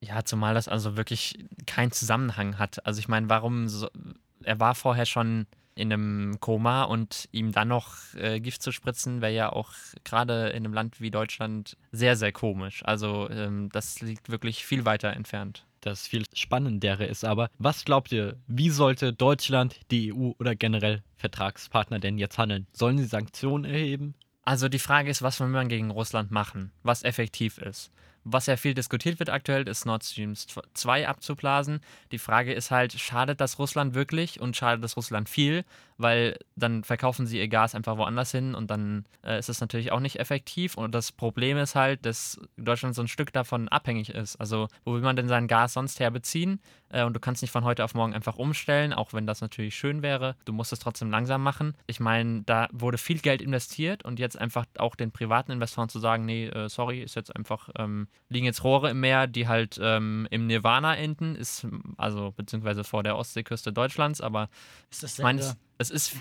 Ja, 0.00 0.24
zumal 0.24 0.54
das 0.54 0.68
also 0.68 0.96
wirklich 0.96 1.38
keinen 1.66 1.90
Zusammenhang 1.90 2.58
hat. 2.58 2.84
Also 2.86 3.00
ich 3.00 3.08
meine, 3.08 3.28
warum 3.28 3.68
so, 3.68 3.88
er 4.42 4.60
war 4.60 4.74
vorher 4.74 5.06
schon 5.06 5.46
in 5.74 5.92
einem 5.92 6.40
Koma 6.40 6.82
und 6.82 7.28
ihm 7.30 7.52
dann 7.52 7.68
noch 7.68 7.94
äh, 8.14 8.40
Gift 8.40 8.62
zu 8.62 8.72
spritzen, 8.72 9.22
wäre 9.22 9.32
ja 9.32 9.52
auch 9.52 9.72
gerade 10.04 10.48
in 10.48 10.64
einem 10.64 10.72
Land 10.72 11.00
wie 11.00 11.10
Deutschland 11.10 11.76
sehr, 11.92 12.16
sehr 12.16 12.32
komisch. 12.32 12.82
Also 12.84 13.30
ähm, 13.30 13.68
das 13.72 14.00
liegt 14.00 14.28
wirklich 14.28 14.64
viel 14.64 14.84
weiter 14.84 15.12
entfernt. 15.12 15.64
Das 15.80 16.08
viel 16.08 16.24
spannendere 16.34 17.04
ist 17.06 17.24
aber, 17.24 17.48
was 17.58 17.84
glaubt 17.84 18.10
ihr, 18.10 18.36
wie 18.48 18.70
sollte 18.70 19.12
Deutschland, 19.12 19.78
die 19.92 20.12
EU 20.12 20.32
oder 20.40 20.56
generell 20.56 21.04
Vertragspartner 21.16 22.00
denn 22.00 22.18
jetzt 22.18 22.38
handeln? 22.38 22.66
Sollen 22.72 22.98
sie 22.98 23.04
Sanktionen 23.04 23.64
erheben? 23.64 24.14
Also 24.44 24.68
die 24.68 24.80
Frage 24.80 25.10
ist, 25.10 25.22
was 25.22 25.38
will 25.38 25.48
man 25.48 25.68
gegen 25.68 25.90
Russland 25.90 26.30
machen, 26.32 26.72
was 26.82 27.04
effektiv 27.04 27.58
ist. 27.58 27.92
Was 28.30 28.46
ja 28.46 28.56
viel 28.56 28.74
diskutiert 28.74 29.18
wird 29.18 29.30
aktuell, 29.30 29.66
ist 29.66 29.86
Nord 29.86 30.04
Stream 30.04 30.34
2 30.34 31.08
abzublasen. 31.08 31.80
Die 32.12 32.18
Frage 32.18 32.52
ist 32.52 32.70
halt, 32.70 32.92
schadet 32.92 33.40
das 33.40 33.58
Russland 33.58 33.94
wirklich 33.94 34.40
und 34.40 34.54
schadet 34.54 34.84
das 34.84 34.96
Russland 34.96 35.28
viel? 35.28 35.64
Weil 35.96 36.38
dann 36.54 36.84
verkaufen 36.84 37.26
sie 37.26 37.38
ihr 37.38 37.48
Gas 37.48 37.74
einfach 37.74 37.96
woanders 37.96 38.30
hin 38.30 38.54
und 38.54 38.70
dann 38.70 39.06
äh, 39.24 39.38
ist 39.38 39.48
es 39.48 39.60
natürlich 39.60 39.92
auch 39.92 40.00
nicht 40.00 40.20
effektiv. 40.20 40.76
Und 40.76 40.94
das 40.94 41.10
Problem 41.10 41.56
ist 41.56 41.74
halt, 41.74 42.04
dass 42.04 42.38
Deutschland 42.56 42.94
so 42.94 43.02
ein 43.02 43.08
Stück 43.08 43.32
davon 43.32 43.68
abhängig 43.68 44.10
ist. 44.10 44.36
Also, 44.36 44.68
wo 44.84 44.92
will 44.92 45.00
man 45.00 45.16
denn 45.16 45.28
sein 45.28 45.48
Gas 45.48 45.72
sonst 45.72 45.98
her 45.98 46.10
beziehen? 46.10 46.60
Äh, 46.90 47.04
und 47.04 47.14
du 47.14 47.20
kannst 47.20 47.42
nicht 47.42 47.50
von 47.50 47.64
heute 47.64 47.82
auf 47.82 47.94
morgen 47.94 48.14
einfach 48.14 48.36
umstellen, 48.36 48.92
auch 48.92 49.12
wenn 49.12 49.26
das 49.26 49.40
natürlich 49.40 49.74
schön 49.74 50.02
wäre. 50.02 50.36
Du 50.44 50.52
musst 50.52 50.72
es 50.72 50.78
trotzdem 50.78 51.10
langsam 51.10 51.42
machen. 51.42 51.74
Ich 51.86 51.98
meine, 51.98 52.42
da 52.44 52.68
wurde 52.72 52.98
viel 52.98 53.18
Geld 53.18 53.42
investiert 53.42 54.04
und 54.04 54.18
jetzt 54.18 54.38
einfach 54.38 54.66
auch 54.78 54.94
den 54.94 55.10
privaten 55.12 55.52
Investoren 55.52 55.88
zu 55.88 55.98
sagen, 55.98 56.24
nee, 56.26 56.46
äh, 56.46 56.68
sorry, 56.68 57.02
ist 57.02 57.16
jetzt 57.16 57.34
einfach 57.34 57.70
ähm, 57.76 58.08
liegen 58.28 58.46
jetzt 58.46 58.62
Rohre 58.62 58.90
im 58.90 59.00
Meer, 59.00 59.26
die 59.26 59.48
halt 59.48 59.78
ähm, 59.82 60.26
im 60.30 60.46
Nirvana 60.46 60.96
enden, 60.96 61.34
ist 61.34 61.66
also 61.96 62.32
beziehungsweise 62.36 62.84
vor 62.84 63.02
der 63.02 63.16
Ostseeküste 63.16 63.72
Deutschlands, 63.72 64.20
aber 64.20 64.48
ist 64.90 65.02
das 65.02 65.18
ich 65.18 65.22
meine, 65.22 65.40
es, 65.40 65.56
es 65.78 65.90
ist, 65.90 66.16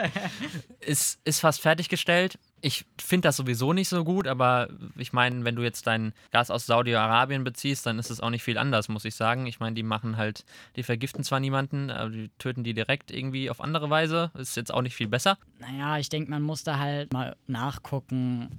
ist, 0.80 1.20
ist 1.24 1.40
fast 1.40 1.60
fertiggestellt. 1.60 2.38
Ich 2.60 2.84
finde 3.00 3.28
das 3.28 3.36
sowieso 3.36 3.72
nicht 3.72 3.88
so 3.88 4.04
gut, 4.04 4.26
aber 4.26 4.68
ich 4.96 5.14
meine, 5.14 5.44
wenn 5.44 5.56
du 5.56 5.62
jetzt 5.62 5.86
dein 5.86 6.12
Gas 6.30 6.50
aus 6.50 6.66
Saudi-Arabien 6.66 7.42
beziehst, 7.42 7.86
dann 7.86 7.98
ist 7.98 8.10
es 8.10 8.20
auch 8.20 8.30
nicht 8.30 8.42
viel 8.42 8.58
anders, 8.58 8.88
muss 8.88 9.06
ich 9.06 9.14
sagen. 9.14 9.46
Ich 9.46 9.60
meine, 9.60 9.74
die 9.74 9.82
machen 9.82 10.18
halt, 10.18 10.44
die 10.76 10.82
vergiften 10.82 11.24
zwar 11.24 11.40
niemanden, 11.40 11.90
aber 11.90 12.10
die 12.10 12.30
töten 12.38 12.64
die 12.64 12.74
direkt 12.74 13.10
irgendwie 13.10 13.48
auf 13.48 13.62
andere 13.62 13.88
Weise. 13.88 14.30
Ist 14.34 14.56
jetzt 14.56 14.74
auch 14.74 14.82
nicht 14.82 14.94
viel 14.94 15.08
besser. 15.08 15.38
Naja, 15.58 15.96
ich 15.96 16.10
denke, 16.10 16.30
man 16.30 16.42
muss 16.42 16.64
da 16.64 16.78
halt 16.78 17.12
mal 17.14 17.36
nachgucken, 17.46 18.50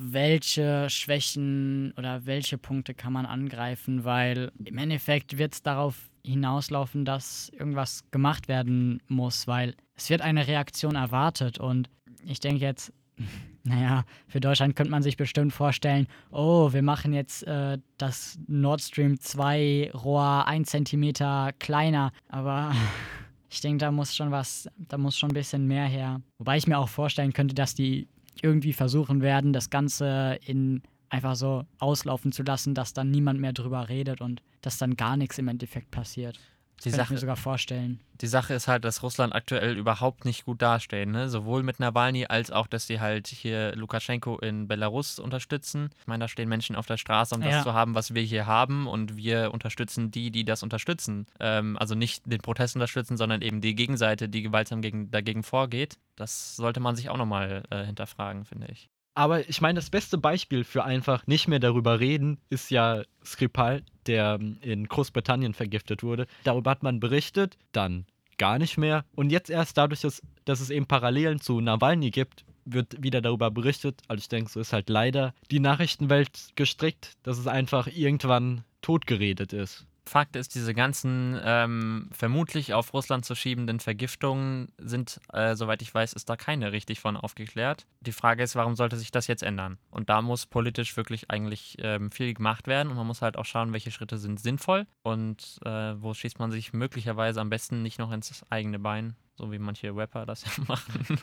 welche 0.00 0.88
Schwächen 0.90 1.92
oder 1.96 2.26
welche 2.26 2.58
Punkte 2.58 2.94
kann 2.94 3.12
man 3.12 3.26
angreifen, 3.26 4.04
weil 4.04 4.50
im 4.64 4.78
Endeffekt 4.78 5.38
wird 5.38 5.54
es 5.54 5.62
darauf 5.62 6.10
hinauslaufen, 6.24 7.04
dass 7.04 7.50
irgendwas 7.50 8.02
gemacht 8.10 8.48
werden 8.48 9.02
muss, 9.08 9.46
weil 9.46 9.74
es 9.94 10.10
wird 10.10 10.22
eine 10.22 10.46
Reaktion 10.46 10.96
erwartet 10.96 11.58
und 11.58 11.90
ich 12.24 12.40
denke 12.40 12.64
jetzt, 12.64 12.92
naja, 13.64 14.04
für 14.26 14.40
Deutschland 14.40 14.76
könnte 14.76 14.90
man 14.90 15.02
sich 15.02 15.16
bestimmt 15.16 15.52
vorstellen, 15.52 16.06
oh, 16.30 16.72
wir 16.72 16.82
machen 16.82 17.12
jetzt 17.12 17.46
äh, 17.46 17.78
das 17.98 18.38
Nord 18.46 18.80
Stream 18.80 19.20
2 19.20 19.92
Rohr 19.94 20.46
1 20.46 20.70
cm 20.70 21.12
kleiner, 21.58 22.12
aber 22.28 22.74
ich 23.50 23.60
denke, 23.60 23.78
da 23.78 23.92
muss 23.92 24.16
schon 24.16 24.30
was, 24.30 24.68
da 24.76 24.98
muss 24.98 25.16
schon 25.16 25.30
ein 25.30 25.34
bisschen 25.34 25.66
mehr 25.66 25.86
her. 25.86 26.20
Wobei 26.38 26.56
ich 26.56 26.66
mir 26.66 26.78
auch 26.78 26.88
vorstellen 26.88 27.32
könnte, 27.32 27.54
dass 27.54 27.74
die 27.74 28.08
irgendwie 28.42 28.72
versuchen 28.72 29.22
werden, 29.22 29.52
das 29.52 29.70
Ganze 29.70 30.38
in 30.44 30.82
einfach 31.08 31.36
so 31.36 31.64
auslaufen 31.78 32.32
zu 32.32 32.42
lassen, 32.42 32.74
dass 32.74 32.92
dann 32.92 33.10
niemand 33.10 33.40
mehr 33.40 33.52
drüber 33.52 33.88
redet 33.88 34.20
und 34.20 34.42
dass 34.62 34.78
dann 34.78 34.96
gar 34.96 35.16
nichts 35.16 35.38
im 35.38 35.48
Endeffekt 35.48 35.90
passiert. 35.90 36.40
Die 36.82 36.90
Kann 36.90 36.98
Sache, 36.98 37.04
ich 37.04 37.10
mir 37.12 37.18
sogar 37.18 37.36
vorstellen. 37.36 38.00
Die 38.20 38.26
Sache 38.26 38.52
ist 38.52 38.68
halt, 38.68 38.84
dass 38.84 39.02
Russland 39.02 39.34
aktuell 39.34 39.76
überhaupt 39.76 40.24
nicht 40.24 40.44
gut 40.44 40.60
dasteht, 40.60 41.08
ne? 41.08 41.28
Sowohl 41.28 41.62
mit 41.62 41.80
Nawalny 41.80 42.26
als 42.26 42.50
auch, 42.50 42.66
dass 42.66 42.86
sie 42.86 43.00
halt 43.00 43.26
hier 43.28 43.74
Lukaschenko 43.74 44.38
in 44.38 44.68
Belarus 44.68 45.18
unterstützen. 45.18 45.90
Ich 46.00 46.06
meine, 46.06 46.24
da 46.24 46.28
stehen 46.28 46.48
Menschen 46.48 46.76
auf 46.76 46.86
der 46.86 46.96
Straße, 46.96 47.34
um 47.34 47.42
Ja. 47.42 47.50
das 47.50 47.62
zu 47.62 47.72
haben, 47.74 47.94
was 47.94 48.14
wir 48.14 48.22
hier 48.22 48.46
haben, 48.46 48.86
und 48.86 49.16
wir 49.16 49.52
unterstützen 49.52 50.10
die, 50.10 50.30
die 50.30 50.44
das 50.44 50.62
unterstützen. 50.62 51.26
Ähm, 51.40 51.76
also 51.78 51.94
nicht 51.94 52.22
den 52.30 52.40
Protest 52.40 52.76
unterstützen, 52.76 53.16
sondern 53.16 53.40
eben 53.40 53.60
die 53.60 53.74
Gegenseite, 53.74 54.28
die 54.28 54.42
gewaltsam 54.42 54.82
gegen, 54.82 55.10
dagegen 55.10 55.42
vorgeht. 55.42 55.98
Das 56.16 56.56
sollte 56.56 56.80
man 56.80 56.96
sich 56.96 57.08
auch 57.08 57.16
nochmal 57.16 57.62
äh, 57.70 57.84
hinterfragen, 57.84 58.44
finde 58.44 58.68
ich. 58.70 58.90
Aber 59.14 59.48
ich 59.48 59.60
meine, 59.60 59.78
das 59.78 59.90
beste 59.90 60.18
Beispiel 60.18 60.64
für 60.64 60.84
einfach 60.84 61.26
nicht 61.26 61.46
mehr 61.46 61.60
darüber 61.60 62.00
reden 62.00 62.38
ist 62.50 62.70
ja 62.70 63.02
Skripal, 63.24 63.82
der 64.06 64.38
ähm, 64.40 64.58
in 64.60 64.88
Großbritannien 64.88 65.54
vergiftet 65.54 66.02
wurde. 66.02 66.26
Darüber 66.42 66.72
hat 66.72 66.82
man 66.82 67.00
berichtet, 67.00 67.56
dann 67.72 68.06
gar 68.38 68.58
nicht 68.58 68.76
mehr. 68.76 69.04
Und 69.14 69.30
jetzt 69.30 69.50
erst 69.50 69.78
dadurch, 69.78 70.00
dass, 70.00 70.20
dass 70.44 70.60
es 70.60 70.70
eben 70.70 70.86
Parallelen 70.86 71.40
zu 71.40 71.60
Nawalny 71.60 72.10
gibt, 72.10 72.44
wird 72.64 73.02
wieder 73.02 73.20
darüber 73.20 73.50
berichtet. 73.50 74.00
Also 74.08 74.20
ich 74.20 74.28
denke, 74.28 74.50
so 74.50 74.58
ist 74.58 74.72
halt 74.72 74.88
leider 74.88 75.34
die 75.50 75.60
Nachrichtenwelt 75.60 76.52
gestrickt, 76.56 77.12
dass 77.22 77.38
es 77.38 77.46
einfach 77.46 77.86
irgendwann 77.86 78.64
totgeredet 78.82 79.52
ist. 79.52 79.86
Fakt 80.06 80.36
ist, 80.36 80.54
diese 80.54 80.74
ganzen 80.74 81.40
ähm, 81.42 82.08
vermutlich 82.12 82.74
auf 82.74 82.92
Russland 82.92 83.24
zu 83.24 83.34
schiebenden 83.34 83.80
Vergiftungen 83.80 84.68
sind, 84.78 85.20
äh, 85.32 85.54
soweit 85.54 85.82
ich 85.82 85.94
weiß, 85.94 86.12
ist 86.12 86.28
da 86.28 86.36
keine 86.36 86.72
richtig 86.72 87.00
von 87.00 87.16
aufgeklärt. 87.16 87.86
Die 88.00 88.12
Frage 88.12 88.42
ist, 88.42 88.54
warum 88.54 88.76
sollte 88.76 88.96
sich 88.96 89.10
das 89.10 89.26
jetzt 89.26 89.42
ändern? 89.42 89.78
Und 89.90 90.10
da 90.10 90.22
muss 90.22 90.46
politisch 90.46 90.96
wirklich 90.96 91.30
eigentlich 91.30 91.76
ähm, 91.80 92.10
viel 92.10 92.34
gemacht 92.34 92.66
werden 92.66 92.90
und 92.90 92.96
man 92.96 93.06
muss 93.06 93.22
halt 93.22 93.36
auch 93.36 93.46
schauen, 93.46 93.72
welche 93.72 93.90
Schritte 93.90 94.18
sind 94.18 94.40
sinnvoll 94.40 94.86
und 95.02 95.58
äh, 95.64 95.94
wo 95.96 96.12
schießt 96.12 96.38
man 96.38 96.50
sich 96.50 96.72
möglicherweise 96.72 97.40
am 97.40 97.50
besten 97.50 97.82
nicht 97.82 97.98
noch 97.98 98.12
ins 98.12 98.42
eigene 98.50 98.78
Bein, 98.78 99.16
so 99.36 99.52
wie 99.52 99.58
manche 99.58 99.94
Rapper 99.94 100.26
das 100.26 100.44
ja 100.44 100.50
machen. 100.68 101.18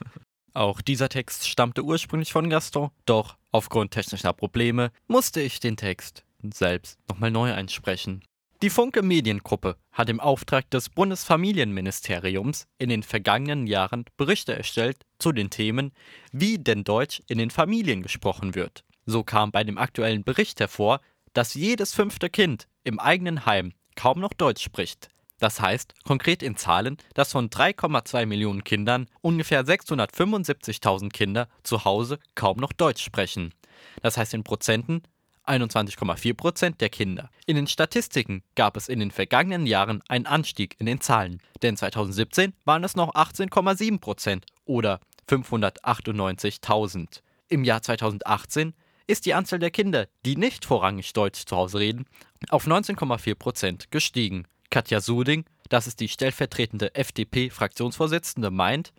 Auch 0.53 0.81
dieser 0.81 1.07
Text 1.07 1.47
stammte 1.47 1.83
ursprünglich 1.83 2.33
von 2.33 2.49
Gaston, 2.49 2.89
doch 3.05 3.37
aufgrund 3.51 3.91
technischer 3.91 4.33
Probleme 4.33 4.91
musste 5.07 5.39
ich 5.39 5.59
den 5.59 5.77
Text 5.77 6.25
selbst 6.53 6.99
nochmal 7.07 7.31
neu 7.31 7.53
einsprechen. 7.53 8.23
Die 8.61 8.69
Funke 8.69 9.01
Mediengruppe 9.01 9.75
hat 9.91 10.07
im 10.07 10.19
Auftrag 10.19 10.69
des 10.69 10.89
Bundesfamilienministeriums 10.89 12.67
in 12.77 12.89
den 12.89 13.01
vergangenen 13.01 13.65
Jahren 13.65 14.05
Berichte 14.17 14.55
erstellt 14.55 15.03
zu 15.17 15.31
den 15.31 15.49
Themen, 15.49 15.91
wie 16.31 16.59
denn 16.59 16.83
Deutsch 16.83 17.23
in 17.27 17.39
den 17.39 17.49
Familien 17.49 18.03
gesprochen 18.03 18.53
wird. 18.53 18.83
So 19.07 19.23
kam 19.23 19.51
bei 19.51 19.63
dem 19.63 19.79
aktuellen 19.79 20.23
Bericht 20.23 20.59
hervor, 20.59 21.01
dass 21.33 21.55
jedes 21.55 21.95
fünfte 21.95 22.29
Kind 22.29 22.67
im 22.83 22.99
eigenen 22.99 23.47
Heim 23.47 23.73
kaum 23.95 24.19
noch 24.19 24.33
Deutsch 24.33 24.61
spricht. 24.61 25.09
Das 25.39 25.59
heißt, 25.59 25.95
konkret 26.03 26.43
in 26.43 26.55
Zahlen, 26.55 26.97
dass 27.15 27.31
von 27.31 27.49
3,2 27.49 28.27
Millionen 28.27 28.63
Kindern 28.63 29.07
ungefähr 29.21 29.65
675.000 29.65 31.09
Kinder 31.09 31.47
zu 31.63 31.83
Hause 31.83 32.19
kaum 32.35 32.57
noch 32.57 32.73
Deutsch 32.73 33.03
sprechen. 33.03 33.55
Das 34.03 34.17
heißt 34.17 34.35
in 34.35 34.43
Prozenten 34.43 35.01
21,4 35.45 36.33
Prozent 36.33 36.81
der 36.81 36.89
Kinder. 36.89 37.29
In 37.45 37.55
den 37.55 37.67
Statistiken 37.67 38.43
gab 38.55 38.77
es 38.77 38.89
in 38.89 38.99
den 38.99 39.11
vergangenen 39.11 39.65
Jahren 39.65 40.01
einen 40.07 40.25
Anstieg 40.25 40.75
in 40.79 40.85
den 40.85 41.01
Zahlen, 41.01 41.41
denn 41.61 41.77
2017 41.77 42.53
waren 42.65 42.83
es 42.83 42.95
noch 42.95 43.13
18,7 43.13 43.99
Prozent 43.99 44.45
oder 44.65 44.99
598.000. 45.27 47.21
Im 47.49 47.63
Jahr 47.63 47.81
2018 47.81 48.73
ist 49.07 49.25
die 49.25 49.33
Anzahl 49.33 49.59
der 49.59 49.71
Kinder, 49.71 50.07
die 50.25 50.37
nicht 50.37 50.65
vorrangig 50.65 51.13
Deutsch 51.13 51.45
zu 51.45 51.55
Hause 51.55 51.79
reden, 51.79 52.05
auf 52.49 52.65
19,4 52.65 53.35
Prozent 53.35 53.91
gestiegen. 53.91 54.47
Katja 54.69 55.01
Suding, 55.01 55.45
das 55.69 55.87
ist 55.87 55.99
die 55.99 56.07
stellvertretende 56.07 56.95
FDP-Fraktionsvorsitzende, 56.95 58.51
meint, 58.51 58.93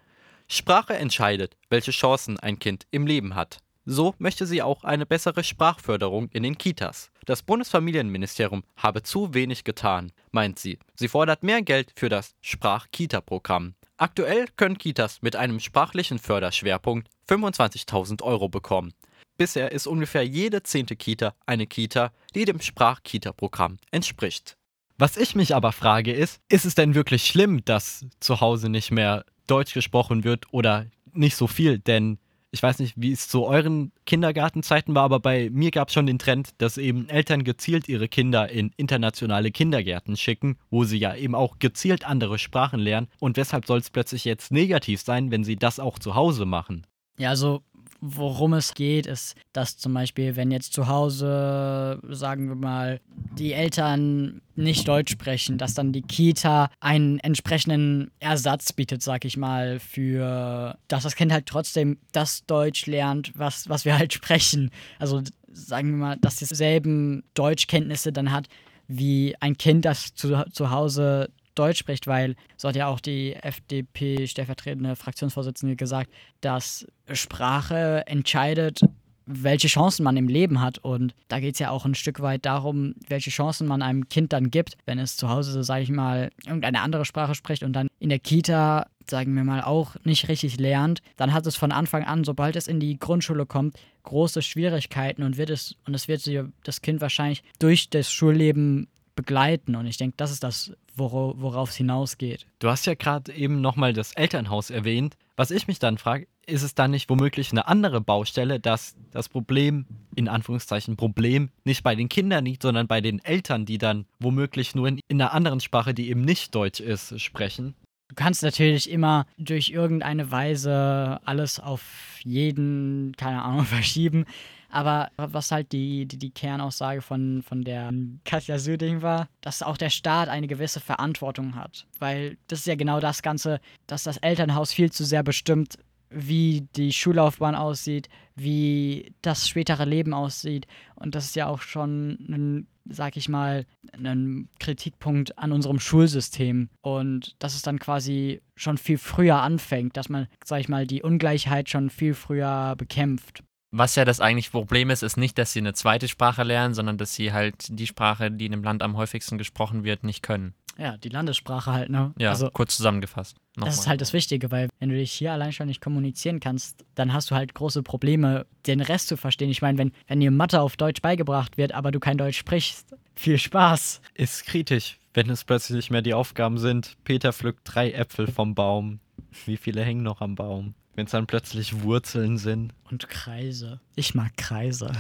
Sprache 0.49 0.95
entscheidet, 0.95 1.57
welche 1.71 1.93
Chancen 1.93 2.39
ein 2.39 2.59
Kind 2.59 2.87
im 2.91 3.07
Leben 3.07 3.35
hat. 3.35 3.59
So 3.85 4.15
möchte 4.19 4.47
sie 4.47 4.63
auch 4.63 4.85
eine 4.85 5.07
bessere 5.07 5.43
Sprachförderung 5.43 6.29
in 6.29 6.45
den 6.45 6.57
Kitas. 6.57 7.11
Das 7.27 7.43
Bundesfamilienministerium 7.43 8.63
habe 8.77 9.03
zu 9.03 9.35
wenig 9.35 9.65
getan, 9.65 10.13
meint 10.31 10.59
sie. 10.59 10.79
Sie 10.95 11.09
fordert 11.09 11.43
mehr 11.43 11.63
Geld 11.63 11.93
für 11.97 12.09
das 12.09 12.37
Sprach-Kita-Programm. 12.41 13.75
Aktuell 13.97 14.47
können 14.57 14.79
Kitas 14.79 15.21
mit 15.23 15.35
einem 15.35 15.59
sprachlichen 15.59 16.19
Förderschwerpunkt 16.19 17.09
25.000 17.29 18.23
Euro 18.23 18.49
bekommen. 18.49 18.93
Bisher 19.37 19.73
ist 19.73 19.89
ungefähr 19.89 20.25
jede 20.25 20.63
zehnte 20.63 20.95
Kita 20.95 21.35
eine 21.47 21.67
Kita, 21.67 22.13
die 22.35 22.45
dem 22.45 22.61
Sprach-Kita-Programm 22.61 23.79
entspricht. 23.91 24.57
Was 24.99 25.17
ich 25.17 25.35
mich 25.35 25.57
aber 25.57 25.73
frage 25.73 26.13
ist, 26.13 26.41
ist 26.49 26.65
es 26.65 26.77
denn 26.77 26.95
wirklich 26.95 27.27
schlimm, 27.27 27.65
dass 27.65 28.07
zu 28.21 28.41
Hause 28.41 28.69
nicht 28.69 28.93
mehr 28.93 29.25
Deutsch 29.49 29.75
gesprochen 29.75 30.23
wird 30.23 30.53
oder 30.53 30.87
nicht 31.13 31.35
so 31.35 31.49
viel? 31.49 31.79
Denn 31.79 32.19
ich 32.53 32.63
weiß 32.63 32.79
nicht, 32.81 32.95
wie 32.97 33.13
es 33.13 33.29
zu 33.29 33.45
euren 33.47 33.93
Kindergartenzeiten 34.05 34.95
war, 34.95 35.05
aber 35.05 35.21
bei 35.21 35.49
mir 35.51 35.71
gab 35.71 35.89
es 35.89 35.95
schon 35.95 36.07
den 36.07 36.19
Trend, 36.19 36.51
dass 36.59 36.77
eben 36.77 37.09
Eltern 37.09 37.45
gezielt 37.45 37.89
ihre 37.89 38.09
Kinder 38.09 38.51
in 38.51 38.73
internationale 38.77 39.51
Kindergärten 39.51 40.19
schicken, 40.19 40.59
wo 40.71 40.85
sie 40.85 40.99
ja 40.99 41.17
eben 41.17 41.35
auch 41.35 41.59
gezielt 41.59 42.07
andere 42.07 42.39
Sprachen 42.39 42.79
lernen. 42.79 43.09
Und 43.19 43.39
weshalb 43.39 43.67
soll 43.67 43.79
es 43.79 43.89
plötzlich 43.89 44.27
jetzt 44.27 44.53
negativ 44.53 45.01
sein, 45.01 45.31
wenn 45.31 45.45
sie 45.45 45.57
das 45.57 45.81
auch 45.81 45.99
zu 45.99 46.15
Hause 46.15 46.45
machen? 46.45 46.87
Ja, 47.19 47.31
also 47.31 47.63
worum 48.05 48.53
es 48.53 48.75
geht, 48.75 49.07
ist, 49.07 49.37
dass 49.53 49.79
zum 49.79 49.95
Beispiel, 49.95 50.35
wenn 50.35 50.51
jetzt 50.51 50.73
zu 50.73 50.89
Hause, 50.89 52.01
sagen 52.11 52.49
wir 52.49 52.57
mal, 52.57 53.01
die 53.39 53.53
Eltern 53.53 54.43
nicht 54.57 54.89
Deutsch 54.89 55.13
sprechen, 55.13 55.57
dass 55.57 55.75
dann 55.75 55.93
die 55.93 56.03
Kita 56.03 56.69
einen 56.81 57.21
entsprechenden 57.21 58.11
Ersatz 58.19 58.73
bietet, 58.73 59.03
sag 59.03 59.25
ich 59.25 59.37
mal, 59.37 59.79
für, 59.79 60.77
dass 60.89 61.05
das 61.05 61.15
Kind 61.15 61.33
halt 61.33 61.47
trotzdem 61.47 61.97
das 62.11 62.45
Deutsch 62.45 62.87
lernt, 62.87 63.33
was, 63.39 63.69
was 63.69 63.85
wir 63.85 63.97
halt 63.97 64.13
sprechen. 64.13 64.71
Also 64.99 65.23
sagen 65.53 65.93
wir 65.93 65.97
mal, 65.97 66.17
dass 66.17 66.43
es 66.43 66.49
dieselben 66.49 67.23
Deutschkenntnisse 67.35 68.13
dann 68.13 68.33
hat, 68.33 68.49
wie 68.89 69.37
ein 69.39 69.57
Kind, 69.57 69.85
das 69.85 70.13
zu, 70.15 70.45
zu 70.51 70.71
Hause 70.71 71.31
Deutsch 71.55 71.79
spricht, 71.79 72.07
weil 72.07 72.35
so 72.57 72.69
hat 72.69 72.77
ja 72.77 72.87
auch 72.87 73.01
die 73.01 73.35
FDP-stellvertretende 73.35 74.97
Fraktionsvorsitzende 74.97 75.77
gesagt, 75.77 76.11
dass 76.41 76.87
Sprache 77.13 78.05
entscheidet, 78.07 78.81
welche 79.27 79.69
Chancen 79.69 80.03
man 80.05 80.17
im 80.17 80.29
Leben 80.29 80.61
hat. 80.61 80.79
Und 80.79 81.15
da 81.29 81.41
geht 81.41 81.55
es 81.55 81.61
ja 81.61 81.71
auch 81.71 81.85
ein 81.85 81.95
Stück 81.95 82.21
weit 82.21 82.45
darum, 82.45 82.95
welche 83.09 83.31
Chancen 83.31 83.67
man 83.67 83.83
einem 83.83 84.09
Kind 84.09 84.33
dann 84.33 84.51
gibt, 84.51 84.77
wenn 84.85 84.99
es 84.99 85.17
zu 85.17 85.29
Hause, 85.29 85.63
sage 85.65 85.83
ich 85.83 85.91
mal, 85.91 86.31
irgendeine 86.45 86.81
andere 86.81 87.05
Sprache 87.05 87.35
spricht 87.35 87.63
und 87.63 87.73
dann 87.73 87.89
in 87.99 88.09
der 88.09 88.19
Kita, 88.19 88.87
sagen 89.09 89.35
wir 89.35 89.45
mal, 89.45 89.63
auch 89.63 89.97
nicht 90.05 90.29
richtig 90.29 90.59
lernt, 90.59 91.03
dann 91.17 91.33
hat 91.33 91.47
es 91.47 91.57
von 91.57 91.73
Anfang 91.73 92.05
an, 92.05 92.25
sobald 92.25 92.57
es 92.57 92.67
in 92.67 92.81
die 92.81 92.99
Grundschule 92.99 93.47
kommt, 93.47 93.77
große 94.05 94.43
Schwierigkeiten 94.43 95.23
und 95.23 95.37
wird 95.37 95.51
es, 95.51 95.77
und 95.87 95.95
es 95.95 96.09
wird 96.09 96.29
das 96.65 96.83
Kind 96.83 97.01
wahrscheinlich 97.01 97.43
durch 97.59 97.91
das 97.91 98.13
Schulleben 98.13 98.89
begleiten. 99.15 99.77
Und 99.77 99.87
ich 99.87 99.97
denke, 99.97 100.15
das 100.17 100.31
ist 100.31 100.43
das, 100.43 100.73
worauf 100.95 101.71
es 101.71 101.77
hinausgeht. 101.77 102.47
Du 102.59 102.69
hast 102.69 102.87
ja 102.87 102.95
gerade 102.95 103.33
eben 103.33 103.61
nochmal 103.61 103.93
das 103.93 104.13
Elternhaus 104.13 104.71
erwähnt. 104.71 105.17
Was 105.37 105.51
ich 105.51 105.67
mich 105.67 105.79
dann 105.79 105.99
frage, 105.99 106.27
ist 106.47 106.63
es 106.63 106.75
dann 106.75 106.91
nicht 106.91 107.09
womöglich 107.09 107.53
eine 107.53 107.69
andere 107.69 108.01
Baustelle, 108.01 108.61
dass 108.61 108.97
das 109.11 109.29
Problem, 109.29 109.87
in 110.15 110.29
Anführungszeichen 110.29 110.97
Problem, 110.97 111.51
nicht 111.65 111.83
bei 111.83 111.95
den 111.95 112.09
Kindern 112.09 112.45
liegt, 112.45 112.63
sondern 112.63 112.87
bei 112.89 113.01
den 113.01 113.25
Eltern, 113.25 113.65
die 113.65 113.79
dann 113.79 114.07
womöglich 114.19 114.75
nur 114.75 114.89
in, 114.89 115.01
in 115.09 115.21
einer 115.21 115.33
anderen 115.33 115.61
Sprache, 115.61 115.95
die 115.95 116.11
eben 116.11 116.23
nicht 116.23 116.55
Deutsch 116.55 116.81
ist, 116.81 117.21
sprechen? 117.21 117.75
Du 118.09 118.17
kannst 118.17 118.43
natürlich 118.43 118.91
immer 118.91 119.25
durch 119.39 119.71
irgendeine 119.71 120.31
Weise 120.31 121.19
alles 121.25 121.59
auf 121.59 121.83
jeden, 122.23 123.15
keine 123.17 123.43
Ahnung, 123.43 123.65
verschieben. 123.65 124.27
Aber 124.73 125.11
was 125.17 125.53
halt 125.53 125.71
die, 125.73 126.07
die, 126.07 126.19
die 126.19 126.31
Kernaussage 126.31 127.03
von, 127.03 127.43
von 127.43 127.63
der 127.63 127.93
Katja 128.25 128.59
Süding 128.59 129.03
war, 129.03 129.29
dass 129.43 129.63
auch 129.63 129.77
der 129.77 129.91
Staat 129.91 130.29
eine 130.29 130.47
gewisse 130.47 130.81
Verantwortung 130.81 131.55
hat. 131.55 131.87
Weil 131.99 132.39
das 132.49 132.61
ist 132.61 132.67
ja 132.67 132.75
genau 132.75 132.99
das 132.99 133.23
Ganze, 133.23 133.61
dass 133.87 134.03
das 134.03 134.17
Elternhaus 134.17 134.73
viel 134.73 134.91
zu 134.91 135.05
sehr 135.05 135.23
bestimmt, 135.23 135.77
wie 136.09 136.67
die 136.75 136.93
Schullaufbahn 136.93 137.55
aussieht, 137.55 138.09
wie 138.35 139.15
das 139.23 139.47
spätere 139.47 139.85
Leben 139.85 140.15
aussieht. 140.15 140.67
Und 140.95 141.15
das 141.15 141.27
ist 141.27 141.37
ja 141.37 141.49
auch 141.49 141.61
schon 141.61 142.19
ein, 142.29 142.67
sag 142.89 143.17
ich 143.17 143.29
mal, 143.29 143.67
ein 143.93 144.49
Kritikpunkt 144.59 145.39
an 145.39 145.53
unserem 145.53 145.81
Schulsystem. 145.81 146.71
Und 146.81 147.37
dass 147.41 147.55
es 147.55 147.63
dann 147.63 147.79
quasi 147.79 148.41
schon 148.57 148.79
viel 148.79 148.99
früher 148.99 149.37
anfängt, 149.37 149.97
dass 149.97 150.09
man, 150.09 150.29
sag 150.45 150.61
ich 150.61 150.69
mal, 150.69 150.87
die 150.87 151.03
Ungleichheit 151.03 151.69
schon 151.69 151.91
viel 151.91 152.15
früher 152.15 152.75
bekämpft. 152.77 153.43
Was 153.73 153.97
ja 153.97 154.05
das 154.05 154.21
eigentliche 154.21 154.51
Problem 154.51 154.91
ist, 154.91 155.03
ist 155.03 155.17
nicht, 155.17 155.39
dass 155.39 155.55
sie 155.55 155.61
eine 155.61 155.73
zweite 155.73 156.07
Sprache 156.07 156.43
lernen, 156.43 156.75
sondern 156.75 156.99
dass 156.99 157.15
sie 157.15 157.33
halt 157.33 157.67
die 157.71 157.87
Sprache, 157.87 158.31
die 158.31 158.45
in 158.45 158.53
dem 158.53 158.63
Land 158.63 158.83
am 158.83 158.99
häufigsten 158.99 159.39
gesprochen 159.39 159.83
wird, 159.83 160.05
nicht 160.05 160.23
können. 160.23 160.55
Ja, 160.79 160.97
die 160.97 161.09
Landessprache 161.09 161.73
halt, 161.73 161.91
ne? 161.91 162.13
Ja, 162.19 162.31
also, 162.31 162.51
kurz 162.51 162.77
zusammengefasst. 162.77 163.37
Nochmal. 163.57 163.71
Das 163.71 163.81
ist 163.81 163.87
halt 163.87 164.01
das 164.01 164.13
Wichtige, 164.13 164.51
weil 164.51 164.69
wenn 164.79 164.89
du 164.89 164.97
dich 164.97 165.13
hier 165.13 165.33
allein 165.33 165.53
schon 165.53 165.67
nicht 165.67 165.81
kommunizieren 165.81 166.41
kannst, 166.41 166.85
dann 166.95 167.13
hast 167.13 167.31
du 167.31 167.35
halt 167.35 167.55
große 167.55 167.83
Probleme, 167.83 168.47
den 168.67 168.81
Rest 168.81 169.09
zu 169.09 169.17
verstehen. 169.17 169.51
Ich 169.51 169.63
meine, 169.63 169.79
wenn, 169.79 169.93
wenn 170.07 170.21
dir 170.21 170.31
Mathe 170.31 170.61
auf 170.61 170.77
Deutsch 170.77 171.03
beigebracht 171.03 171.57
wird, 171.57 171.73
aber 171.73 171.93
du 171.93 172.01
kein 172.01 172.19
Deutsch 172.19 172.39
sprichst, 172.39 172.95
viel 173.15 173.39
Spaß. 173.39 174.01
Ist 174.15 174.47
kritisch, 174.47 174.99
wenn 175.15 175.29
es 175.31 175.45
plötzlich 175.45 175.77
nicht 175.77 175.91
mehr 175.91 176.03
die 176.03 176.15
Aufgaben 176.15 176.59
sind. 176.59 176.97
Peter 177.05 177.33
pflückt 177.33 177.61
drei 177.65 177.93
Äpfel 177.93 178.27
vom 178.27 178.55
Baum. 178.55 179.01
Wie 179.47 179.57
viele 179.57 179.83
hängen 179.83 180.03
noch 180.03 180.21
am 180.21 180.35
Baum? 180.35 180.75
Wenn 180.95 181.07
es 181.07 181.13
dann 181.13 181.27
plötzlich 181.27 181.83
Wurzeln 181.83 182.39
sind. 182.39 182.73
Und 182.91 183.09
Kreise. 183.09 183.81
Ich 183.97 184.15
mag 184.15 184.37
Kreise. 184.37 184.93